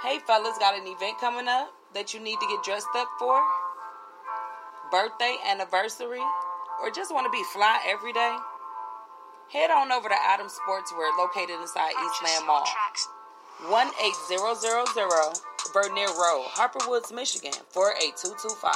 Hey 0.01 0.19
fellas, 0.25 0.57
got 0.59 0.79
an 0.79 0.87
event 0.87 1.19
coming 1.19 1.49
up 1.49 1.73
that 1.93 2.13
you 2.13 2.21
need 2.21 2.39
to 2.39 2.47
get 2.47 2.63
dressed 2.63 2.87
up 2.95 3.09
for? 3.19 3.43
Birthday, 4.91 5.35
anniversary, 5.45 6.23
or 6.81 6.89
just 6.89 7.13
want 7.13 7.25
to 7.25 7.31
be 7.31 7.43
fly 7.51 7.83
every 7.85 8.13
day? 8.13 8.37
Head 9.51 9.71
on 9.71 9.91
over 9.91 10.07
to 10.07 10.15
Adam 10.15 10.47
Sportswear 10.47 11.11
located 11.19 11.59
inside 11.59 11.91
Eastland 11.91 12.47
Mall. 12.47 12.63
18000 13.67 15.35
Vernier 15.73 16.07
Road, 16.15 16.47
Harper 16.55 16.87
Woods, 16.87 17.11
Michigan, 17.11 17.51
48225. 17.75 18.71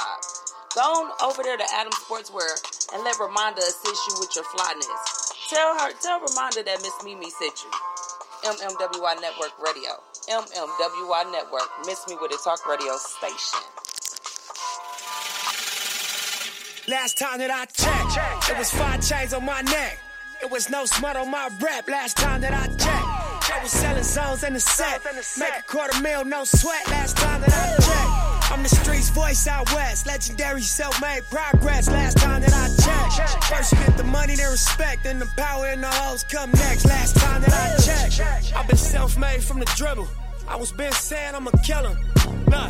Go 0.76 0.82
on 0.82 1.12
over 1.24 1.42
there 1.42 1.56
to 1.56 1.64
Adam 1.72 1.92
Sportswear 2.04 2.52
and 2.92 3.02
let 3.02 3.16
Ramonda 3.16 3.64
assist 3.64 4.04
you 4.12 4.20
with 4.20 4.36
your 4.36 4.44
flyness. 4.44 5.39
Tell 5.50 5.76
her, 5.80 5.90
tell 6.00 6.20
Ramonda 6.20 6.64
that 6.64 6.78
Miss 6.80 6.94
Mimi 7.02 7.28
sent 7.28 7.64
you. 7.64 7.70
MMWI 8.44 9.20
Network 9.20 9.50
Radio. 9.58 9.98
MMWI 10.28 11.32
Network. 11.32 11.68
Miss 11.86 12.06
Me 12.06 12.16
with 12.20 12.30
a 12.30 12.38
talk 12.44 12.64
radio 12.68 12.96
station. 12.96 13.58
Last 16.86 17.18
time 17.18 17.38
that 17.38 17.50
I 17.50 17.64
checked, 17.64 18.48
it 18.48 18.58
was 18.58 18.70
five 18.70 19.04
chains 19.04 19.34
on 19.34 19.44
my 19.44 19.60
neck. 19.62 19.98
It 20.40 20.52
was 20.52 20.70
no 20.70 20.84
smut 20.84 21.16
on 21.16 21.28
my 21.32 21.50
rap. 21.60 21.88
Last 21.88 22.16
time 22.16 22.42
that 22.42 22.54
I 22.54 22.68
checked, 22.68 23.50
I 23.50 23.58
was 23.60 23.72
selling 23.72 24.04
zones 24.04 24.44
in 24.44 24.52
the 24.52 24.60
set. 24.60 25.04
Make 25.36 25.50
a 25.58 25.62
quarter 25.66 26.00
mil, 26.00 26.24
no 26.24 26.44
sweat. 26.44 26.86
Last 26.86 27.16
time 27.16 27.40
that 27.40 27.52
I 27.52 27.82
checked. 27.82 28.09
The 28.62 28.68
streets 28.68 29.08
voice 29.08 29.46
out 29.46 29.72
west, 29.72 30.06
legendary 30.06 30.60
self-made 30.60 31.22
progress. 31.30 31.88
Last 31.88 32.18
time 32.18 32.42
that 32.42 32.52
I 32.52 32.68
checked, 33.16 33.44
first 33.44 33.72
you 33.72 33.78
get 33.78 33.96
the 33.96 34.04
money, 34.04 34.36
then 34.36 34.50
respect, 34.50 35.04
then 35.04 35.18
the 35.18 35.28
power 35.36 35.66
and 35.66 35.82
the 35.82 35.88
hoes 35.88 36.24
come 36.24 36.50
next. 36.50 36.84
Last 36.84 37.16
time 37.16 37.40
that 37.40 37.52
I 37.54 37.80
checked, 37.82 38.52
I've 38.54 38.68
been 38.68 38.76
self-made 38.76 39.42
from 39.42 39.60
the 39.60 39.64
dribble. 39.76 40.06
I 40.46 40.56
was 40.56 40.72
been 40.72 40.92
saying 40.92 41.34
I'm 41.34 41.46
a 41.46 41.52
killer. 41.64 41.96
Nah, 42.48 42.68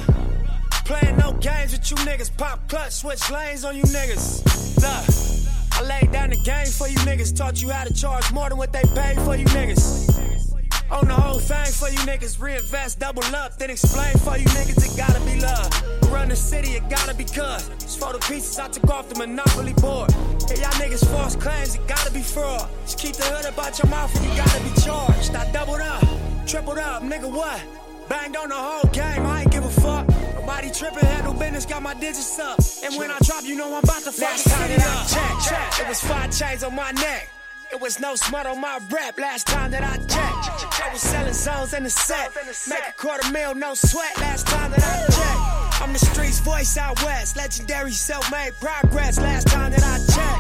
playing 0.85 1.17
no 1.17 1.33
games 1.33 1.73
with 1.73 1.91
you 1.91 1.97
niggas. 1.99 2.31
Pop 2.37 2.69
clutch, 2.69 2.93
switch 2.93 3.29
lanes 3.29 3.65
on 3.65 3.77
you 3.77 3.83
niggas. 3.83 4.45
Nah, 4.81 5.77
I 5.77 5.83
laid 5.83 6.13
down 6.13 6.31
the 6.31 6.41
game 6.45 6.67
for 6.67 6.87
you 6.87 6.99
niggas. 6.99 7.35
Taught 7.37 7.63
you 7.63 7.71
how 7.71 7.83
to 7.83 7.93
charge 7.93 8.31
more 8.33 8.49
than 8.49 8.59
what 8.59 8.73
they 8.73 8.85
pay 8.95 9.17
for 9.25 9.35
you 9.35 9.47
niggas. 9.47 10.60
On 10.91 11.07
the 11.07 11.15
whole 11.15 11.39
thing 11.39 11.73
for 11.73 11.89
you 11.89 11.99
niggas, 12.01 12.41
reinvest, 12.41 12.99
double 12.99 13.23
up, 13.37 13.57
then 13.59 13.71
explain 13.71 14.13
for 14.19 14.37
you 14.37 14.45
niggas, 14.47 14.83
it 14.83 14.97
gotta 14.97 15.21
be 15.21 15.41
love. 15.41 15.71
Run 16.11 16.29
the 16.29 16.35
city, 16.35 16.71
it 16.71 16.89
gotta 16.91 17.15
be 17.15 17.23
cuz. 17.23 17.71
Just 17.79 18.01
for 18.01 18.13
the 18.13 18.19
pieces 18.19 18.59
I 18.59 18.67
took 18.69 18.91
off 18.91 19.09
the 19.09 19.15
monopoly 19.15 19.73
board. 19.75 20.11
Hey, 20.49 20.61
y'all 20.63 20.75
niggas 20.83 21.07
false 21.13 21.37
claims, 21.37 21.77
it 21.77 21.87
gotta 21.87 22.13
be 22.13 22.23
fraud. 22.23 22.69
Just 22.83 22.99
keep 22.99 23.15
the 23.15 23.23
hood 23.23 23.47
about 23.47 23.79
your 23.79 23.89
mouth 23.89 24.13
and 24.17 24.25
you 24.25 24.37
gotta 24.37 24.61
be 24.65 24.81
charged. 24.83 25.33
I 25.33 25.51
doubled 25.53 25.81
up, 25.81 26.03
tripled 26.47 26.79
up, 26.79 27.05
nigga, 27.05 27.31
what? 27.31 27.63
Banged 28.09 28.37
on 28.37 28.49
the 28.49 28.57
whole 28.57 28.91
game, 28.91 29.25
I 29.25 29.43
ain't 29.43 29.53
give 29.53 29.65
a 29.65 29.71
fuck. 29.71 30.09
Nobody 30.35 30.73
tripping, 30.73 31.07
handle 31.07 31.35
business, 31.35 31.67
got 31.67 31.83
my 31.83 31.95
digits 31.95 32.37
up. 32.41 32.59
And 32.83 32.97
when 32.99 33.13
I 33.13 33.19
drop, 33.23 33.45
you 33.45 33.55
know 33.55 33.77
I'm 33.77 33.85
about 33.85 34.03
to 34.03 34.11
fuck 34.11 34.31
Last 34.31 34.49
time 34.49 34.69
that 34.69 34.81
I 34.83 35.07
checked, 35.07 35.49
check, 35.49 35.87
it 35.87 35.89
was 35.89 36.01
five 36.01 36.37
chains 36.37 36.65
on 36.65 36.75
my 36.75 36.91
neck. 36.91 37.31
It 37.73 37.81
was 37.81 38.01
no 38.01 38.17
smut 38.17 38.47
on 38.47 38.61
my 38.61 38.81
rap 38.91 39.19
last 39.19 39.47
time 39.47 39.71
that 39.71 39.85
I 39.85 39.97
checked. 39.97 40.83
I 40.83 40.93
was 40.93 41.03
selling 41.03 41.33
zones 41.33 41.73
in 41.73 41.85
the 41.85 41.91
set. 41.91 42.35
Make 42.69 42.81
a 42.89 42.93
quarter 42.97 43.31
mil, 43.31 43.55
no 43.55 43.75
sweat 43.75 44.17
last 44.19 44.49
time 44.49 44.73
that 44.73 44.83
I 44.83 45.07
checked. 45.07 45.60
I'm 45.81 45.95
the 45.95 45.99
streets 45.99 46.41
voice 46.41 46.77
out 46.77 47.03
west. 47.03 47.37
Legendary 47.37 47.93
self-made 47.93 48.53
progress 48.61 49.19
last 49.19 49.49
time 49.49 49.71
that 49.71 49.83
I 49.83 49.97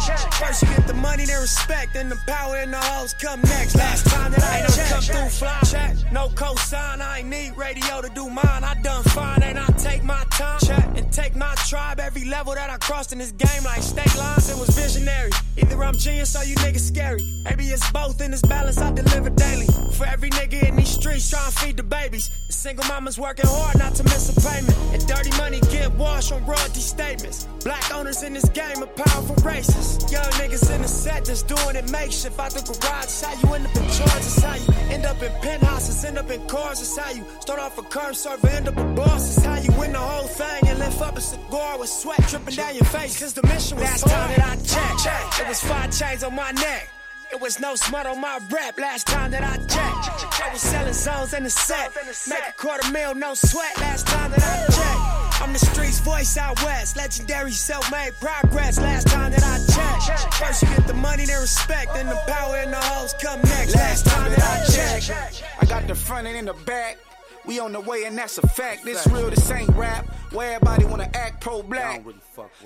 checked. 0.07 0.35
First 0.35 0.63
you 0.63 0.69
get 0.69 0.87
the 0.87 0.95
money, 0.95 1.25
then 1.25 1.41
respect, 1.41 1.95
then 1.95 2.09
the 2.11 2.19
power 2.27 2.57
and 2.57 2.73
the 2.73 2.79
hoes 2.79 3.15
come 3.15 3.41
next. 3.43 3.75
Last 3.75 4.07
time 4.07 4.33
that 4.33 4.43
I 4.43 4.67
checked. 4.75 4.91
come 4.91 5.03
through 5.03 5.29
fly. 5.31 5.59
Check. 5.65 6.13
No 6.13 6.29
cosign, 6.29 7.01
I 7.01 7.21
ain't 7.21 7.29
need 7.29 7.57
radio 7.57 8.03
to 8.03 8.11
do 8.11 8.29
mine. 8.29 8.65
I 8.65 8.75
done 8.83 9.03
fine 9.05 9.43
and 9.43 9.59
I 9.59 9.67
take 9.79 10.05
my 10.05 10.23
time. 10.31 10.61
Check. 10.61 10.85
And 10.97 11.11
take 11.11 11.35
my 11.35 11.55
tribe 11.67 12.01
every 12.01 12.27
level 12.27 12.55
that 12.55 12.69
I 12.69 12.77
crossed 12.77 13.13
in 13.13 13.19
this 13.19 13.33
game 13.33 13.65
like 13.65 13.83
state 13.83 14.15
lines. 14.19 14.51
It 14.51 14.59
was 14.59 14.69
visionary. 14.71 15.31
Either 15.57 15.83
I'm 15.83 15.97
genius 15.97 16.37
or 16.37 16.45
you 16.45 16.57
niggas 16.57 16.81
scary. 16.81 17.23
Maybe 17.45 17.65
it's 17.65 17.91
both 17.93 18.21
in 18.21 18.31
this 18.31 18.43
balance 18.43 18.79
I 18.79 18.93
deliver 18.93 19.31
daily. 19.31 19.67
For 19.93 20.05
every 20.07 20.31
nigga 20.31 20.69
in 20.69 20.77
these 20.77 20.91
streets 20.91 21.31
trying 21.31 21.51
to 21.51 21.59
feed 21.59 21.77
the 21.77 21.83
babies. 21.83 22.31
The 22.47 22.53
single 22.53 22.85
mamas 22.87 23.19
working 23.19 23.47
hard 23.47 23.79
not 23.79 23.95
to 23.95 24.05
miss 24.05 24.37
a 24.37 24.41
payment. 24.41 24.77
And 24.93 25.07
dirty 25.07 25.30
money 25.37 25.61
get 25.71 25.93
washed 25.93 26.33
on 26.33 26.45
royalty 26.47 26.81
statements. 26.81 27.47
Black 27.65 27.95
owners 27.95 28.23
in 28.23 28.33
this 28.33 28.49
game 28.51 28.83
are 28.83 28.87
powerful 28.87 29.37
racists. 29.37 30.11
Young 30.11 30.31
niggas 30.41 30.75
in 30.75 30.83
the 30.83 30.89
set 30.89 31.25
just 31.25 31.49
doing 31.49 31.77
it 31.77 31.91
makeshift 31.91 32.39
out 32.39 32.53
the 32.53 32.63
garage. 32.63 33.05
It's 33.05 33.23
how 33.23 33.33
you 33.41 33.55
end 33.55 33.67
up 33.67 33.77
in 33.77 33.83
charge. 33.91 34.17
It's 34.17 34.43
how 34.43 34.55
you 34.55 34.95
end 34.95 35.05
up 35.07 35.23
in 35.23 35.33
penthouses, 35.41 36.05
end 36.05 36.19
up 36.19 36.31
in 36.31 36.47
cars. 36.47 36.81
It's 36.81 36.97
how 36.97 37.11
you 37.11 37.25
start 37.41 37.61
off 37.61 37.79
a 37.79 37.83
curb 37.83 38.15
server, 38.15 38.49
end 38.49 38.69
up 38.69 38.77
a 38.77 38.85
boss. 38.95 39.37
It's 39.37 39.45
how 39.45 39.59
you 39.59 39.73
win 39.79 39.93
the 39.93 39.99
whole 39.99 40.29
thing 40.29 40.69
and 40.69 40.79
lift 40.79 41.01
up 41.01 41.17
a 41.17 41.21
cigar 41.21 41.79
with 41.79 41.89
sweat 41.89 42.21
dripping 42.29 42.55
down 42.55 42.75
your 42.75 42.85
face. 42.85 43.19
Cause 43.21 43.33
the 43.33 43.47
mission 43.47 43.79
was 43.79 43.85
Last 43.85 44.07
time 44.07 44.29
that 44.37 44.45
I 44.45 44.57
checked, 44.57 45.41
it 45.41 45.49
was 45.49 45.61
five 45.61 45.91
chains 45.97 46.25
on 46.25 46.35
my 46.35 46.51
neck. 46.53 46.89
It 47.33 47.41
was 47.41 47.61
no 47.61 47.77
smut 47.77 48.07
on 48.07 48.21
my 48.21 48.41
rap 48.51 48.79
last 48.79 49.07
time 49.07 49.31
that 49.31 49.45
I 49.45 49.57
checked. 49.57 50.43
I 50.43 50.53
was 50.53 50.61
selling 50.61 50.93
zones 50.93 51.33
in 51.33 51.45
the 51.45 51.51
set. 51.51 51.95
Make 52.29 52.43
a 52.49 52.53
quarter 52.57 52.91
mil, 52.91 53.15
no 53.15 53.35
sweat 53.35 53.77
last 53.79 54.09
time 54.09 54.33
that 54.33 54.43
I 54.43 54.67
checked. 54.67 55.43
I'm 55.43 55.53
the 55.53 55.61
streets 55.61 56.01
voice 56.01 56.37
out 56.37 56.61
west. 56.65 56.97
Legendary 56.97 57.53
self-made 57.53 58.15
progress 58.21 58.81
last 58.81 59.07
time 59.07 59.31
that 59.31 59.45
I 59.45 59.59
checked. 59.73 60.35
First 60.35 60.63
you 60.63 60.69
get 60.71 60.89
the 60.89 60.95
money, 60.95 61.25
then 61.25 61.41
respect, 61.41 61.95
then 61.95 62.07
the 62.07 62.21
power 62.27 62.57
and 62.57 62.73
the 62.73 62.81
hoes 62.81 63.15
come 63.23 63.41
next. 63.43 63.77
Last 63.77 64.07
time 64.07 64.31
that 64.33 64.43
I 64.43 64.65
checked. 64.67 65.45
I 65.61 65.67
got 65.67 65.87
the 65.87 65.95
front 65.95 66.27
and 66.27 66.37
in 66.37 66.47
the 66.47 66.55
back. 66.65 66.99
We 67.47 67.61
on 67.61 67.73
the 67.73 67.81
way 67.81 68.05
and 68.05 68.19
that's 68.19 68.39
a 68.39 68.47
fact. 68.49 68.85
This 68.85 69.07
real, 69.07 69.31
this 69.31 69.51
ain't 69.51 69.71
rap. 69.71 70.05
Where 70.33 70.55
everybody 70.57 70.85
wanna 70.85 71.11
act 71.15 71.41
pro-black. 71.41 72.03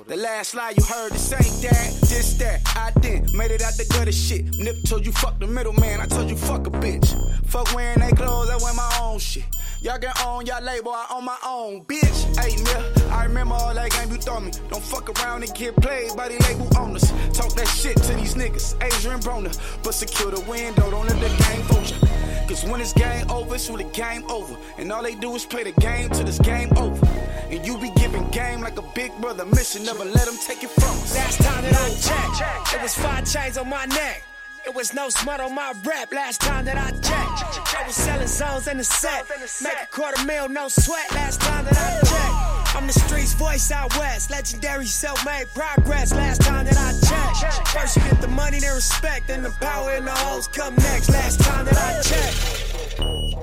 The 0.06 0.16
last 0.16 0.54
lie 0.54 0.74
you 0.76 0.84
heard, 0.84 1.12
this 1.12 1.32
ain't 1.32 1.62
that, 1.62 2.00
this 2.08 2.34
that. 2.34 2.60
I 2.76 2.90
did, 3.00 3.32
made 3.32 3.50
it 3.50 3.62
out 3.62 3.74
the 3.74 3.84
gutter 3.90 4.12
shit. 4.12 4.44
Nip 4.58 4.76
told 4.84 5.06
you 5.06 5.12
fuck 5.12 5.38
the 5.38 5.46
middleman, 5.46 6.00
I 6.00 6.06
told 6.06 6.30
you 6.30 6.36
fuck 6.36 6.66
a 6.66 6.70
bitch. 6.70 7.08
Fuck 7.46 7.74
wearing 7.74 8.00
they 8.00 8.10
clothes, 8.12 8.50
I 8.50 8.56
wear 8.56 8.74
my 8.74 8.98
own 9.00 9.18
shit. 9.18 9.44
Y'all 9.82 9.98
get 9.98 10.18
on 10.24 10.46
y'all 10.46 10.62
label, 10.62 10.92
I 10.92 11.06
own 11.10 11.24
my 11.24 11.36
own, 11.46 11.84
bitch. 11.84 12.24
Hey, 12.40 12.56
nigga, 12.56 13.10
I 13.10 13.24
remember 13.24 13.54
all 13.54 13.74
that 13.74 13.90
game 13.90 14.10
you 14.10 14.16
throw 14.16 14.40
me. 14.40 14.50
Don't 14.70 14.82
fuck 14.82 15.08
around 15.20 15.42
and 15.42 15.54
get 15.54 15.76
played 15.76 16.16
by 16.16 16.28
the 16.28 16.42
label 16.44 16.68
owners. 16.78 17.10
Talk 17.32 17.54
that 17.54 17.68
shit 17.68 17.96
to 17.96 18.14
these 18.14 18.34
niggas, 18.34 18.74
Adrien 18.82 19.20
Broner. 19.20 19.54
But 19.82 19.92
secure 19.92 20.30
the 20.30 20.40
window, 20.50 20.90
don't 20.90 21.06
let 21.06 21.20
the 21.20 21.28
game 21.44 21.62
fool 21.64 21.82
ya. 21.82 22.46
Cause 22.48 22.64
when 22.64 22.80
this 22.80 22.92
game 22.92 23.30
over, 23.30 23.54
it's 23.54 23.68
when 23.68 23.78
the 23.78 23.92
game 23.92 24.24
over. 24.30 24.56
And 24.78 24.90
all 24.92 25.02
they 25.02 25.14
do 25.14 25.34
is 25.34 25.44
play 25.44 25.64
the 25.64 25.72
game 25.80 26.10
till 26.10 26.24
this 26.24 26.38
game 26.38 26.70
over. 26.76 27.06
And 27.50 27.64
you 27.66 27.78
be 27.78 27.90
giving 27.96 28.28
game 28.30 28.60
like 28.60 28.78
a 28.78 28.82
big 28.94 29.12
brother 29.20 29.44
mission, 29.44 29.84
never 29.84 30.04
let 30.04 30.26
them 30.26 30.36
take 30.46 30.62
it 30.62 30.70
from 30.70 30.90
us. 30.90 31.14
Last 31.14 31.40
time 31.42 31.62
that 31.62 31.74
I 31.74 31.88
checked, 32.00 32.74
it 32.74 32.82
was 32.82 32.94
five 32.94 33.30
chains 33.30 33.58
on 33.58 33.68
my 33.68 33.84
neck. 33.86 34.24
It 34.66 34.74
was 34.74 34.94
no 34.94 35.10
smut 35.10 35.40
on 35.40 35.54
my 35.54 35.74
rap 35.84 36.10
last 36.12 36.40
time 36.40 36.64
that 36.64 36.78
I 36.78 36.90
checked. 36.90 37.76
I 37.76 37.86
was 37.86 37.94
selling 37.94 38.26
zones 38.26 38.66
in 38.66 38.78
the 38.78 38.84
set. 38.84 39.28
Make 39.62 39.74
a 39.82 39.86
quarter 39.90 40.24
mil, 40.24 40.48
no 40.48 40.68
sweat 40.68 41.12
last 41.12 41.40
time 41.42 41.66
that 41.66 41.76
I 41.76 42.00
checked. 42.00 42.76
I'm 42.76 42.86
the 42.86 42.94
streets 42.94 43.34
voice 43.34 43.70
out 43.70 43.94
west. 43.98 44.30
Legendary 44.30 44.86
self-made 44.86 45.48
progress 45.54 46.14
last 46.14 46.40
time 46.40 46.64
that 46.64 46.78
I 46.78 46.92
checked. 47.06 47.68
First 47.68 47.96
you 47.96 48.02
get 48.04 48.22
the 48.22 48.28
money, 48.28 48.58
then 48.58 48.74
respect, 48.74 49.28
then 49.28 49.42
the 49.42 49.50
power 49.60 49.90
and 49.90 50.06
the 50.06 50.12
hoes 50.12 50.48
come 50.48 50.74
next. 50.76 51.10
Last 51.10 51.40
time 51.40 51.66
that 51.66 51.76
I 51.76 52.00
checked. 52.00 53.33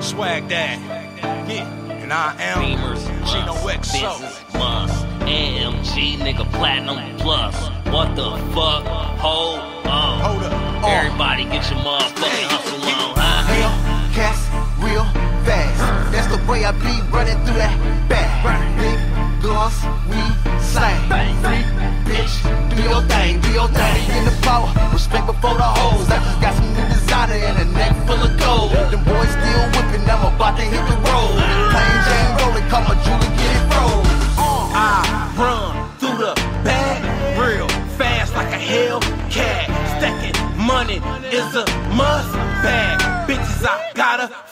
Swag 0.00 0.48
Dad. 0.48 0.78
Yeah. 1.48 1.68
And 1.90 2.12
I 2.12 2.34
am 2.40 2.58
Beamers, 2.58 3.04
Gino 3.26 3.54
XO. 3.54 4.18
Must. 4.54 5.04
AMG 5.28 6.16
nigga 6.18 6.50
platinum 6.52 7.16
plus. 7.18 7.68
What 7.92 8.16
the 8.16 8.30
fuck? 8.54 8.86
Hold 9.18 9.60
on. 9.86 10.20
Hold 10.20 10.42
up. 10.44 10.84
Everybody 10.84 11.44
get 11.44 11.70
your 11.70 11.80
motherfucking 11.80 12.48
hustle 12.48 12.80
on, 12.80 13.44
Hell, 13.44 14.14
cast 14.14 14.50
real 14.82 15.04
fast. 15.44 16.12
That's 16.12 16.26
the 16.34 16.50
way 16.50 16.64
I 16.64 16.72
be 16.72 17.00
running 17.12 17.36
through 17.44 17.56
that 17.56 18.08
bag. 18.08 18.80
Big 18.80 19.09
guns, 19.40 19.76
we 20.08 20.20
slang. 20.60 21.00
Freak, 21.42 21.66
bitch, 22.06 22.34
do 22.70 22.82
your 22.82 23.02
thing, 23.08 23.40
do 23.40 23.50
your 23.52 23.68
thing. 23.68 24.00
in 24.16 24.24
the 24.24 24.36
power, 24.42 24.70
respect 24.92 25.26
before 25.26 25.56
the 25.56 25.70
hoes. 25.78 26.08
I 26.10 26.18
just 26.22 26.40
got 26.40 26.54
some 26.54 26.70
new 26.74 26.86
designer 26.88 27.34
and 27.34 27.56
a 27.58 27.72
neck 27.72 27.92
full 28.06 28.20
of 28.20 28.32
gold. 28.38 28.72
Them 28.92 29.02
boys 29.04 29.30
still 29.30 29.64
whipping, 29.74 30.04
I'm 30.08 30.34
about 30.34 30.56
to 30.56 30.62
hit 30.62 30.84
the 30.90 30.96
road. 31.08 31.34
Plain 31.72 31.96
Jane 32.06 32.30
rolling, 32.38 32.66
call 32.68 32.84
my 32.88 32.96
Julie, 33.04 33.32
get 33.40 33.52
it 33.56 33.64
rolled. 33.74 34.06
Uh, 34.36 34.76
I 34.76 35.32
run 35.40 35.72
through 35.98 36.18
the 36.24 36.34
bag 36.64 37.00
real 37.38 37.68
fast 37.96 38.34
like 38.34 38.52
a 38.52 38.60
Hellcat. 38.60 39.66
Stacking 39.96 40.36
money 40.56 40.98
is 41.32 41.50
a 41.56 41.64
must 41.96 42.32
bag. 42.64 43.00
Bitches, 43.28 43.64
I 43.64 43.92
gotta 43.94 44.49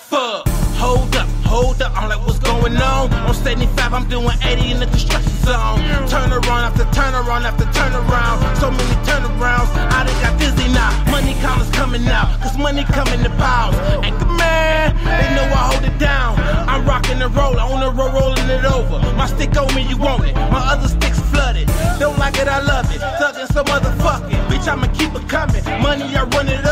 75, 3.39 3.95
I'm 3.95 4.09
doing 4.09 4.37
80 4.43 4.73
in 4.73 4.79
the 4.81 4.87
construction 4.87 5.31
zone. 5.47 5.79
Turn 6.11 6.33
around 6.33 6.63
after 6.67 6.85
turn 6.91 7.15
around 7.15 7.47
after 7.47 7.65
turn 7.71 7.95
around. 7.95 8.43
So 8.59 8.71
many 8.71 8.97
turnarounds, 9.07 9.71
I 9.95 10.05
done 10.05 10.19
got 10.21 10.39
dizzy 10.39 10.69
now. 10.75 10.91
Money 11.11 11.35
columns 11.41 11.71
coming 11.71 12.07
out, 12.09 12.27
cause 12.43 12.59
money 12.59 12.85
coming 12.85 13.23
to 13.23 13.31
piles. 13.39 13.77
And 14.03 14.15
the 14.21 14.27
man, 14.27 14.95
they 15.07 15.29
know 15.37 15.47
I 15.55 15.71
hold 15.71 15.85
it 15.85 15.99
down. 15.99 16.37
I'm 16.69 16.85
rocking 16.85 17.21
the 17.21 17.29
roller, 17.29 17.61
on 17.61 17.81
the 17.81 17.91
road, 17.91 18.13
rolling 18.13 18.49
it 18.51 18.65
over. 18.65 18.99
My 19.15 19.27
stick 19.27 19.57
on 19.57 19.73
me, 19.75 19.83
you 19.89 19.97
want 19.97 20.25
it. 20.27 20.35
My 20.35 20.75
other 20.75 20.89
stick's 20.89 21.21
flooded. 21.31 21.69
Don't 21.99 22.19
like 22.19 22.37
it, 22.39 22.49
I 22.49 22.61
love 22.61 22.91
it. 22.95 23.01
Thugging 23.23 23.47
some 23.55 23.67
motherfucking. 23.67 24.41
Bitch, 24.51 24.67
I'ma 24.67 24.89
keep 24.99 25.15
it 25.15 25.29
coming. 25.29 25.63
Money, 25.81 26.05
I 26.17 26.25
run 26.35 26.49
it 26.49 26.65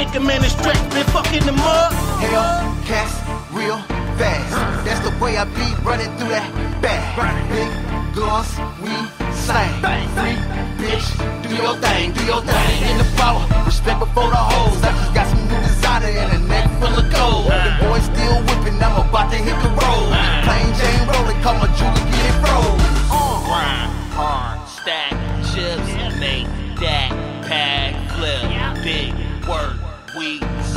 Swag, 0.00 0.06
anchor 0.06 0.20
man, 0.20 0.42
and 0.42 0.52
stretch, 0.52 0.78
been 0.90 1.04
fucking 1.12 1.44
them 1.44 1.58
up. 1.60 1.92
Hell, 2.20 2.76
cats, 2.84 3.14
real 3.52 3.76
fast. 4.16 4.84
That's 4.84 5.00
the 5.00 5.12
way 5.22 5.36
I 5.36 5.44
be 5.44 5.66
running 5.84 6.08
through 6.16 6.30
that 6.30 6.48
bag. 6.80 7.04
Big 7.50 7.68
guns, 8.14 8.48
we 8.80 8.92
slang. 9.32 9.68
Free 10.16 10.36
bitch, 10.80 11.06
do 11.42 11.54
your 11.56 11.76
thing, 11.76 12.12
do 12.12 12.24
your 12.24 12.40
thing. 12.40 12.90
In 12.90 12.98
the 12.98 13.08
power, 13.16 13.44
respect 13.66 14.00
before 14.00 14.30
the 14.30 14.36
hoes. 14.36 14.82
I 14.82 14.90
just 14.92 15.14
got 15.14 15.26
some 15.28 15.44
new 15.48 15.60
designer 15.68 16.06
and 16.08 16.32
a 16.32 16.46
neck 16.48 16.66
full 16.80 16.96
of 16.96 17.06
gold. 17.12 17.46
The 17.52 17.72
boys 17.84 18.04
still 18.04 18.40
whipping, 18.48 18.80
I'm 18.80 18.96
about 19.04 19.30
to 19.32 19.36
hit 19.36 19.56
the 19.60 19.68
road. 19.68 20.08
Plain 20.48 20.68
Jane 20.80 21.04
rolling, 21.12 21.40
call 21.44 21.56
my 21.60 21.68
jewelry, 21.76 22.04
get 22.08 22.24
it 22.24 22.36
froze. 22.40 22.88
Grind 23.44 23.90
hard, 24.16 24.59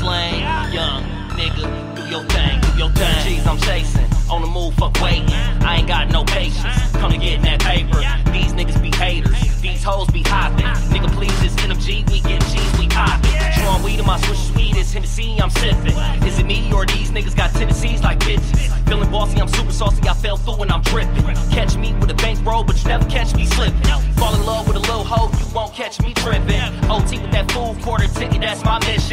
slang, 0.04 0.74
young 0.74 1.04
nigga, 1.39 1.63
do 1.96 2.04
your 2.10 2.24
thing, 2.26 2.60
do 2.62 2.78
your 2.78 2.89
thing. 2.92 3.24
G's, 3.24 3.48
I'm 3.48 3.58
chasing, 3.58 4.06
on 4.30 4.42
the 4.42 4.48
move, 4.48 4.74
fuck 4.76 5.00
waiting. 5.02 5.30
I 5.63 5.78
ain't 5.78 5.88
got 5.88 6.10
no 6.10 6.26
patience, 6.26 6.92
come 7.00 7.12
to 7.12 7.18
get 7.18 7.42
that 7.44 7.62
paper. 7.62 8.00
These 8.32 8.54
niggas 8.54 8.82
be 8.82 8.92
haters, 8.98 9.62
these 9.62 9.84
hoes 9.84 10.08
be 10.08 10.22
hopping. 10.24 10.66
Nigga, 10.92 11.10
please, 11.13 11.38
this 11.42 11.56
NMG, 11.56 12.10
we 12.12 12.20
get 12.20 12.42
cheese, 12.52 12.74
we 12.78 12.88
poppin'. 12.88 13.32
Strong 13.54 13.84
weed 13.84 14.00
in 14.00 14.06
my 14.06 14.20
switch 14.20 14.39
sweet, 14.52 14.76
it's 14.76 14.92
Hennessy, 14.92 15.39
I'm 15.42 15.50
sipping. 15.50 15.98
Is 16.28 16.38
it 16.38 16.46
me 16.46 16.72
or 16.74 16.86
these 16.86 17.12
niggas 17.12 17.36
got 17.36 17.52
tendencies 17.52 18.04
like 18.04 18.20
bitches? 18.20 18.88
Feeling 18.88 19.10
bossy, 19.10 19.39
I'm 19.39 19.48
super 19.48 19.72
saucy, 19.72 20.08
I 20.08 20.13
fell 20.13 20.36
through 20.38 20.63
and 20.63 20.72
I'm 20.72 20.82
dripping. 20.82 21.23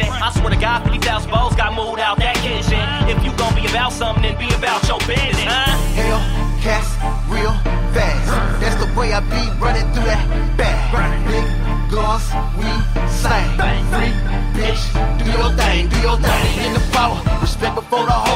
That's. 0.01 0.21
I 0.21 0.39
swear 0.39 0.49
to 0.49 0.59
God, 0.59 0.83
50,000 0.83 1.29
bowls 1.31 1.55
got 1.55 1.73
moved 1.73 1.99
out 1.99 2.17
that 2.17 2.35
kitchen. 2.37 2.81
If 3.09 3.23
you 3.23 3.31
gon' 3.37 3.55
be 3.55 3.65
about 3.67 3.93
something, 3.93 4.23
then 4.23 4.37
be 4.37 4.49
about 4.55 4.87
your 4.87 4.99
business, 4.99 5.45
huh? 5.45 5.77
Hell, 5.97 6.21
cats, 6.61 6.89
real 7.29 7.53
fast. 7.93 8.61
That's 8.61 8.77
the 8.83 8.89
way 8.97 9.13
I 9.13 9.19
be 9.21 9.43
running 9.59 9.87
through 9.93 10.05
that 10.05 10.57
bag. 10.57 10.91
Big 11.27 11.47
guns, 11.91 12.25
we 12.57 12.69
slang. 13.07 13.57
Free 13.91 14.13
bitch, 14.55 14.83
do 15.19 15.25
your 15.31 15.51
thing, 15.57 15.89
do 15.89 15.97
your 16.01 16.17
thing. 16.17 16.65
In 16.65 16.73
the 16.73 16.83
power, 16.91 17.21
respect 17.41 17.75
before 17.75 18.05
the 18.05 18.11
hoes. 18.11 18.30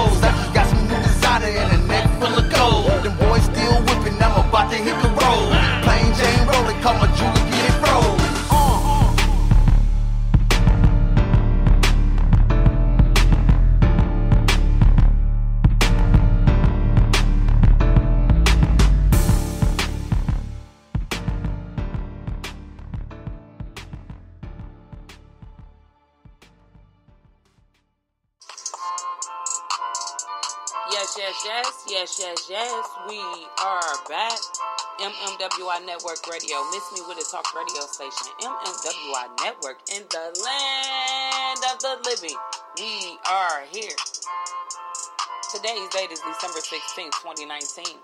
Yes, 32.05 32.21
yes, 32.21 32.47
yes. 32.51 32.85
We 33.09 33.17
are 33.17 33.97
back. 34.07 34.37
MMWI 35.01 35.87
Network 35.87 36.21
Radio. 36.29 36.61
Miss 36.69 36.85
me 36.93 37.01
with 37.09 37.17
a 37.17 37.25
talk 37.31 37.49
radio 37.57 37.81
station. 37.89 38.29
MMWI 38.45 39.25
Network 39.41 39.81
in 39.89 40.03
the 40.13 40.29
land 40.37 41.59
of 41.65 41.81
the 41.81 41.97
living. 42.05 42.37
We 42.77 43.17
are 43.25 43.65
here. 43.73 43.97
Today's 45.49 45.89
date 45.97 46.13
is 46.13 46.21
December 46.21 46.61
16th, 46.61 47.17
2019, 47.25 47.97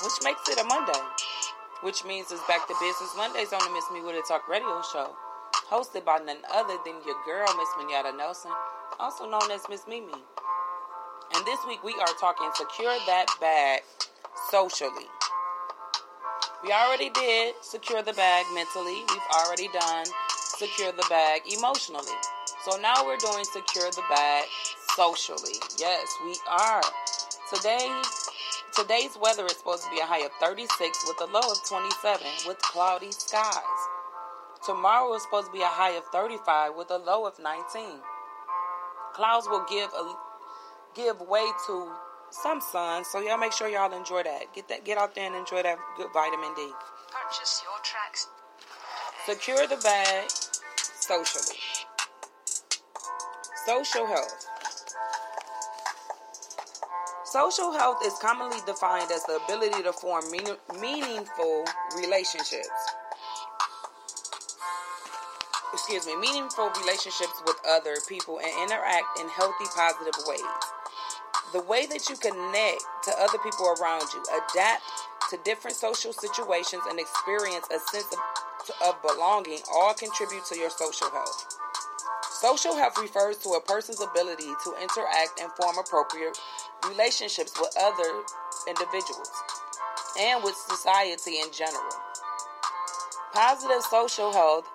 which 0.00 0.16
makes 0.24 0.48
it 0.48 0.58
a 0.58 0.64
Monday, 0.64 0.96
which 1.82 2.06
means 2.06 2.32
it's 2.32 2.40
back 2.48 2.66
to 2.68 2.74
business 2.80 3.12
Mondays 3.18 3.52
on 3.52 3.60
the 3.68 3.70
Miss 3.74 3.84
Me 3.92 4.00
with 4.00 4.16
a 4.16 4.26
Talk 4.26 4.48
radio 4.48 4.80
show, 4.90 5.12
hosted 5.68 6.06
by 6.06 6.20
none 6.24 6.40
other 6.50 6.78
than 6.86 7.04
your 7.04 7.20
girl, 7.26 7.44
Miss 7.52 7.68
Minyetta 7.76 8.16
Nelson, 8.16 8.50
also 8.98 9.28
known 9.28 9.50
as 9.50 9.60
Miss 9.68 9.86
Mimi. 9.86 10.16
And 11.34 11.46
this 11.46 11.60
week 11.66 11.82
we 11.82 11.94
are 11.94 12.12
talking 12.20 12.50
secure 12.54 12.94
that 13.06 13.26
bag 13.40 13.80
socially. 14.50 15.08
We 16.62 16.70
already 16.72 17.08
did 17.08 17.54
secure 17.62 18.02
the 18.02 18.12
bag 18.12 18.44
mentally. 18.54 19.00
We've 19.08 19.30
already 19.40 19.68
done 19.72 20.04
secure 20.36 20.92
the 20.92 21.06
bag 21.08 21.42
emotionally. 21.50 22.12
So 22.64 22.76
now 22.76 23.06
we're 23.06 23.16
doing 23.16 23.44
secure 23.44 23.90
the 23.90 24.04
bag 24.10 24.44
socially. 24.94 25.56
Yes, 25.78 26.06
we 26.24 26.36
are. 26.50 26.82
Today 27.54 28.02
today's 28.76 29.16
weather 29.20 29.46
is 29.46 29.56
supposed 29.56 29.84
to 29.84 29.90
be 29.90 30.00
a 30.00 30.06
high 30.06 30.24
of 30.24 30.32
36 30.38 30.68
with 31.08 31.28
a 31.28 31.32
low 31.32 31.40
of 31.40 31.58
27 31.66 32.26
with 32.46 32.58
cloudy 32.60 33.10
skies. 33.10 33.80
Tomorrow 34.66 35.14
is 35.14 35.22
supposed 35.22 35.46
to 35.46 35.52
be 35.52 35.62
a 35.62 35.66
high 35.66 35.96
of 35.96 36.04
35 36.12 36.74
with 36.76 36.90
a 36.90 36.98
low 36.98 37.26
of 37.26 37.38
19. 37.38 38.00
Clouds 39.14 39.48
will 39.50 39.64
give 39.68 39.90
a 39.92 40.14
give 40.94 41.20
way 41.20 41.46
to 41.66 41.92
some 42.30 42.60
sun, 42.60 43.04
so 43.04 43.20
y'all 43.20 43.38
make 43.38 43.52
sure 43.52 43.68
y'all 43.68 43.92
enjoy 43.92 44.22
that. 44.22 44.54
Get 44.54 44.68
that 44.68 44.84
get 44.84 44.98
out 44.98 45.14
there 45.14 45.26
and 45.26 45.36
enjoy 45.36 45.62
that 45.62 45.78
good 45.96 46.08
vitamin 46.12 46.54
D. 46.54 46.68
Purchase 47.10 47.62
your 47.64 47.78
tracks. 47.82 48.28
Secure 49.26 49.66
the 49.66 49.76
bag 49.76 50.30
socially. 50.78 51.56
Social 53.66 54.06
health. 54.06 54.46
Social 57.24 57.72
health 57.72 57.98
is 58.04 58.14
commonly 58.20 58.58
defined 58.66 59.10
as 59.10 59.24
the 59.24 59.40
ability 59.44 59.82
to 59.84 59.92
form 59.92 60.22
meaning, 60.30 60.56
meaningful 60.80 61.64
relationships. 61.96 62.68
Excuse 65.72 66.06
me, 66.06 66.16
meaningful 66.16 66.70
relationships 66.80 67.40
with 67.46 67.56
other 67.66 67.96
people 68.06 68.38
and 68.38 68.70
interact 68.70 69.18
in 69.18 69.28
healthy, 69.28 69.64
positive 69.74 70.12
ways. 70.26 70.81
The 71.52 71.60
way 71.60 71.84
that 71.86 72.08
you 72.08 72.16
connect 72.16 72.82
to 73.04 73.12
other 73.20 73.38
people 73.42 73.68
around 73.78 74.08
you, 74.14 74.22
adapt 74.32 74.82
to 75.30 75.38
different 75.44 75.76
social 75.76 76.12
situations, 76.12 76.82
and 76.88 76.98
experience 76.98 77.66
a 77.68 77.78
sense 77.78 78.08
of, 78.12 78.88
of 78.88 79.02
belonging 79.02 79.60
all 79.74 79.92
contribute 79.92 80.44
to 80.46 80.58
your 80.58 80.70
social 80.70 81.10
health. 81.10 81.58
Social 82.30 82.74
health 82.74 82.98
refers 82.98 83.36
to 83.38 83.50
a 83.50 83.60
person's 83.60 84.00
ability 84.00 84.50
to 84.64 84.74
interact 84.80 85.40
and 85.40 85.52
form 85.52 85.76
appropriate 85.78 86.38
relationships 86.88 87.52
with 87.60 87.72
other 87.78 88.22
individuals 88.66 89.30
and 90.18 90.42
with 90.42 90.56
society 90.56 91.38
in 91.38 91.52
general. 91.52 91.92
Positive 93.32 93.82
social 93.90 94.32
health 94.32 94.68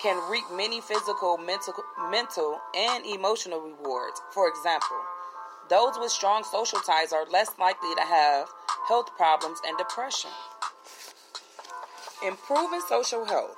can 0.00 0.30
reap 0.30 0.44
many 0.52 0.80
physical, 0.80 1.38
mental, 1.38 1.74
mental, 2.10 2.60
and 2.76 3.04
emotional 3.06 3.60
rewards. 3.60 4.20
For 4.30 4.48
example, 4.48 4.96
those 5.68 5.98
with 5.98 6.10
strong 6.10 6.44
social 6.44 6.78
ties 6.80 7.12
are 7.12 7.26
less 7.26 7.50
likely 7.58 7.94
to 7.94 8.02
have 8.02 8.48
health 8.88 9.10
problems 9.16 9.58
and 9.66 9.76
depression. 9.78 10.30
Improving 12.26 12.80
social 12.88 13.24
health. 13.24 13.56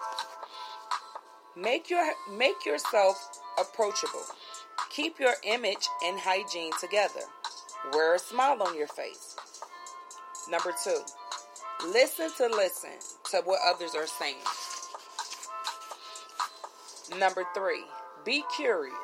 Make 1.57 1.91
your 1.91 2.05
make 2.33 2.65
yourself 2.65 3.41
approachable. 3.59 4.25
Keep 4.91 5.19
your 5.21 5.35
image 5.45 5.89
and 6.05 6.19
hygiene 6.19 6.73
together. 6.81 7.21
Wear 7.93 8.15
a 8.15 8.19
smile 8.19 8.63
on 8.63 8.77
your 8.77 8.87
face. 8.87 9.37
Number 10.51 10.73
2. 10.85 10.99
Listen 11.89 12.31
to 12.39 12.47
listen 12.49 12.91
to 13.31 13.39
what 13.45 13.61
others 13.67 13.95
are 13.95 14.07
saying. 14.07 14.37
Number 17.19 17.45
3. 17.55 17.85
Be 18.25 18.45
curious. 18.57 18.95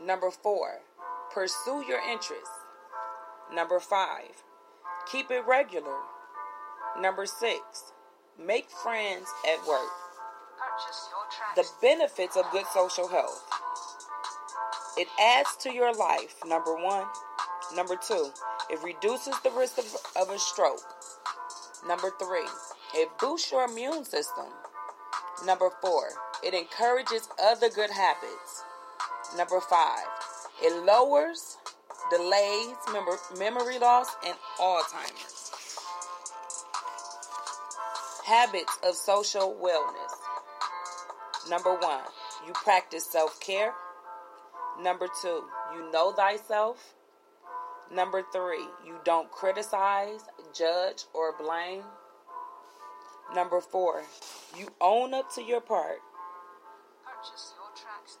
Number 0.00 0.30
4. 0.30 0.80
Pursue 1.38 1.84
your 1.86 2.00
interests. 2.00 2.50
Number 3.54 3.78
5. 3.78 4.08
Keep 5.12 5.30
it 5.30 5.44
regular. 5.46 5.98
Number 7.00 7.26
6. 7.26 7.60
Make 8.44 8.68
friends 8.68 9.28
at 9.46 9.64
work. 9.64 9.86
The 11.54 11.64
benefits 11.80 12.36
of 12.36 12.50
good 12.50 12.66
social 12.74 13.06
health. 13.06 13.40
It 14.96 15.06
adds 15.22 15.56
to 15.60 15.72
your 15.72 15.94
life, 15.94 16.34
number 16.44 16.74
one. 16.74 17.06
Number 17.72 17.94
two, 17.94 18.32
it 18.68 18.82
reduces 18.82 19.38
the 19.44 19.52
risk 19.56 19.78
of, 19.78 19.86
of 20.20 20.34
a 20.34 20.40
stroke. 20.40 20.82
Number 21.86 22.10
three, 22.18 22.48
it 22.96 23.10
boosts 23.20 23.52
your 23.52 23.64
immune 23.66 24.04
system. 24.04 24.46
Number 25.46 25.70
four, 25.80 26.08
it 26.44 26.52
encourages 26.52 27.28
other 27.40 27.70
good 27.70 27.90
habits. 27.90 28.64
Number 29.36 29.60
five, 29.60 30.17
it 30.62 30.84
lowers, 30.84 31.56
delays 32.10 32.76
mem- 32.92 33.38
memory 33.38 33.78
loss 33.78 34.08
and 34.26 34.34
Alzheimer's. 34.60 35.50
Habits 38.26 38.78
of 38.84 38.94
social 38.94 39.58
wellness. 39.62 40.12
Number 41.48 41.74
one, 41.74 42.02
you 42.46 42.52
practice 42.52 43.06
self 43.06 43.40
care. 43.40 43.72
Number 44.80 45.08
two, 45.22 45.44
you 45.74 45.90
know 45.92 46.12
thyself. 46.12 46.94
Number 47.92 48.22
three, 48.32 48.66
you 48.84 48.96
don't 49.04 49.30
criticize, 49.30 50.20
judge, 50.52 51.04
or 51.14 51.34
blame. 51.38 51.82
Number 53.34 53.60
four, 53.60 54.02
you 54.58 54.68
own 54.80 55.14
up 55.14 55.32
to 55.34 55.42
your 55.42 55.60
part. 55.60 55.98
Purchase 57.04 57.54
your 57.56 57.70
tracks. 57.74 58.18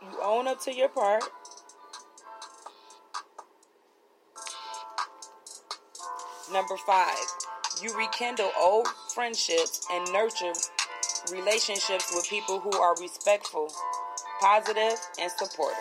You 0.00 0.18
own 0.22 0.48
up 0.48 0.60
to 0.62 0.74
your 0.74 0.88
part. 0.88 1.24
Number 6.52 6.76
five, 6.76 7.16
you 7.80 7.96
rekindle 7.96 8.50
old 8.60 8.86
friendships 9.14 9.86
and 9.90 10.12
nurture 10.12 10.52
relationships 11.30 12.12
with 12.14 12.28
people 12.28 12.60
who 12.60 12.72
are 12.72 12.94
respectful, 13.00 13.72
positive, 14.40 14.98
and 15.18 15.30
supportive. 15.30 15.78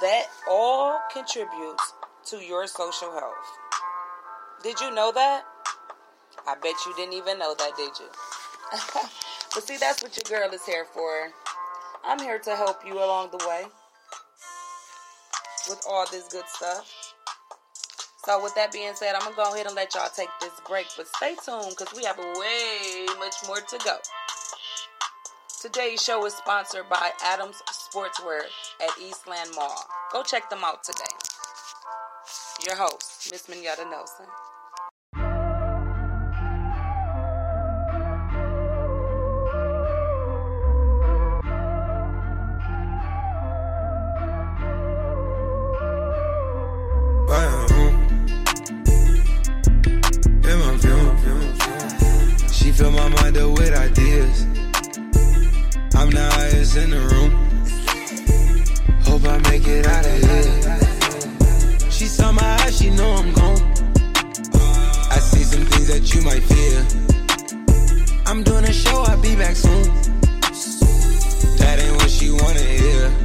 That 0.00 0.24
all 0.48 0.98
contributes 1.12 1.92
to 2.26 2.38
your 2.38 2.66
social 2.66 3.12
health. 3.12 3.34
Did 4.62 4.80
you 4.80 4.94
know 4.94 5.12
that? 5.12 5.44
I 6.46 6.54
bet 6.54 6.74
you 6.86 6.94
didn't 6.96 7.14
even 7.14 7.38
know 7.38 7.54
that, 7.54 7.72
did 7.76 7.90
you? 8.00 8.06
but 9.54 9.62
see, 9.62 9.76
that's 9.76 10.02
what 10.02 10.16
your 10.16 10.40
girl 10.40 10.54
is 10.54 10.64
here 10.64 10.86
for. 10.94 11.30
I'm 12.02 12.18
here 12.18 12.38
to 12.38 12.56
help 12.56 12.86
you 12.86 12.94
along 12.94 13.30
the 13.30 13.44
way 13.46 13.64
with 15.68 15.82
all 15.88 16.06
this 16.10 16.28
good 16.28 16.44
stuff. 16.48 17.03
So, 18.24 18.42
with 18.42 18.54
that 18.54 18.72
being 18.72 18.94
said, 18.94 19.14
I'm 19.14 19.30
to 19.30 19.36
go 19.36 19.52
ahead 19.52 19.66
and 19.66 19.74
let 19.74 19.94
y'all 19.94 20.08
take 20.14 20.30
this 20.40 20.52
break. 20.66 20.86
But 20.96 21.06
stay 21.08 21.36
tuned 21.44 21.76
because 21.76 21.94
we 21.94 22.04
have 22.04 22.18
way 22.18 23.06
much 23.18 23.34
more 23.46 23.60
to 23.60 23.78
go. 23.84 23.96
Today's 25.60 26.02
show 26.02 26.24
is 26.26 26.34
sponsored 26.34 26.88
by 26.88 27.10
Adams 27.22 27.62
Sportswear 27.70 28.40
at 28.82 28.90
Eastland 29.00 29.50
Mall. 29.54 29.86
Go 30.12 30.22
check 30.22 30.48
them 30.48 30.60
out 30.64 30.84
today. 30.84 31.04
Your 32.66 32.76
host, 32.76 33.30
Miss 33.30 33.46
Minyetta 33.46 33.90
Nelson. 33.90 34.26
Fill 52.76 52.90
my 52.90 53.08
mind 53.08 53.36
up 53.36 53.50
with 53.56 53.72
ideas. 53.72 54.46
I'm 55.94 56.10
the 56.10 56.28
highest 56.34 56.76
in 56.76 56.90
the 56.90 57.02
room. 57.10 57.30
Hope 59.04 59.24
I 59.24 59.38
make 59.50 59.66
it 59.66 59.86
out 59.86 60.04
of 60.04 60.18
here. 60.26 61.90
She 61.90 62.06
saw 62.06 62.32
my 62.32 62.42
eyes, 62.62 62.76
she 62.78 62.90
know 62.90 63.10
I'm 63.12 63.32
gone. 63.32 63.62
I 65.14 65.18
see 65.20 65.44
some 65.44 65.64
things 65.66 65.88
that 65.88 66.12
you 66.12 66.22
might 66.22 66.42
fear. 66.42 66.78
I'm 68.26 68.42
doing 68.42 68.64
a 68.64 68.72
show, 68.72 69.02
I'll 69.02 69.22
be 69.22 69.36
back 69.36 69.54
soon. 69.54 69.84
That 71.58 71.78
ain't 71.78 71.96
what 71.96 72.10
she 72.10 72.30
wanna 72.30 72.60
hear. 72.60 73.23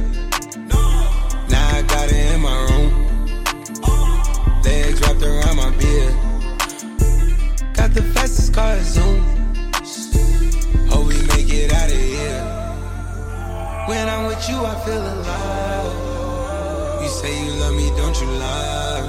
You, 14.50 14.58
I 14.66 14.74
feel 14.84 15.04
alive. 15.14 17.02
You 17.02 17.08
say 17.08 17.32
you 17.44 17.52
love 17.60 17.74
me, 17.74 17.86
don't 17.96 18.16
you 18.20 18.28
lie? 18.44 19.02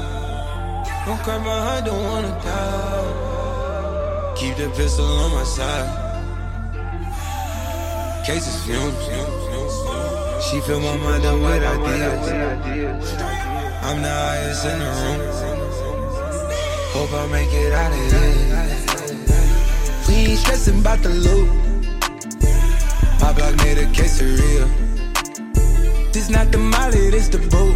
Don't 1.06 1.22
cry 1.24 1.38
my 1.40 1.60
heart, 1.66 1.86
don't 1.86 2.04
wanna 2.10 2.34
die. 2.46 4.34
Keep 4.36 4.56
the 4.58 4.70
pistol 4.78 5.06
on 5.06 5.32
my 5.32 5.44
side. 5.44 5.90
Cases 8.26 8.58
fumes. 8.64 8.96
She 10.46 10.60
fill 10.62 10.80
my 10.80 10.98
mind 10.98 11.26
up 11.26 11.40
with 11.40 11.64
ideas. 11.74 12.28
I'm 13.88 14.02
the 14.02 14.10
highest 14.10 14.66
in 14.66 14.78
the 14.80 14.90
room. 15.00 15.20
Hope 16.94 17.14
I 17.14 17.26
make 17.36 17.54
it 17.54 17.74
out 17.74 17.92
of 17.92 17.98
here. 18.12 18.32
We 20.08 20.14
ain't 20.32 20.40
stressing 20.40 20.80
about 20.80 21.00
the 21.04 21.10
loot. 21.10 21.50
My 23.22 23.32
block 23.34 23.56
made 23.58 23.78
a 23.78 23.86
case 23.92 24.20
of 24.22 24.28
real. 24.40 24.91
This 26.13 26.30
not 26.30 26.52
the 26.52 26.58
molly, 26.58 27.10
this 27.10 27.30
the 27.30 27.38
boot. 27.38 27.76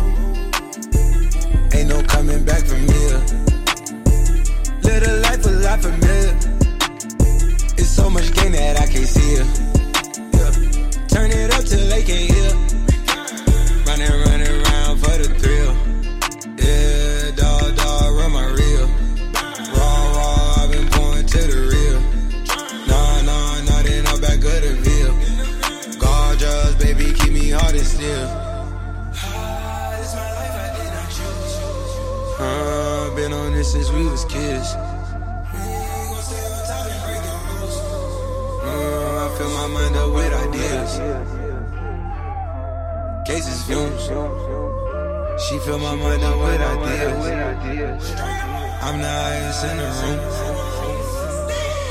Ain't 1.73 1.87
no 1.87 2.03
coming 2.03 2.43
back 2.43 2.65
from 2.65 2.81
here. 2.81 3.19
Live 4.83 5.07
a 5.07 5.13
life 5.21 5.45
a 5.45 5.49
lot 5.49 5.81
familiar. 5.81 6.35
It's 7.77 7.89
so 7.89 8.09
much 8.09 8.33
gain 8.33 8.51
that 8.51 8.77
I 8.81 8.87
can't 8.87 9.07
see 9.07 9.35
it. 9.39 9.47
Yeah. 10.35 10.51
Turn 11.07 11.31
it 11.31 11.53
up 11.53 11.63
till 11.63 11.87
they 11.89 12.03
can't 12.03 12.31
hear. 12.31 12.74
Been 33.65 33.81
since 33.81 33.91
we 33.91 34.05
was 34.07 34.25
kids. 34.25 34.75
Uh, 38.63 39.23
I 39.23 39.35
fill 39.37 39.49
my 39.49 39.67
mind 39.67 39.95
up 39.95 40.11
with 40.13 40.33
ideas. 40.33 40.99
Cases 43.25 43.63
fumes. 43.63 44.03
She 45.43 45.59
fill 45.59 45.79
my 45.79 45.95
mind 45.95 46.23
up 46.23 46.37
with 46.39 46.61
ideas. 46.61 48.11
I'm 48.81 49.01
the 49.01 49.07
highest 49.07 49.65
in 49.65 49.77
the 49.77 49.83
room. 49.99 50.19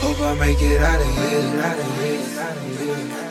Hope 0.03 0.21
I 0.21 0.35
make 0.39 0.61
it. 0.61 0.81
Out 0.81 1.01
of 1.01 1.07
here. 1.17 1.63
Out 1.63 1.79
of 1.79 1.85
here. 2.01 3.24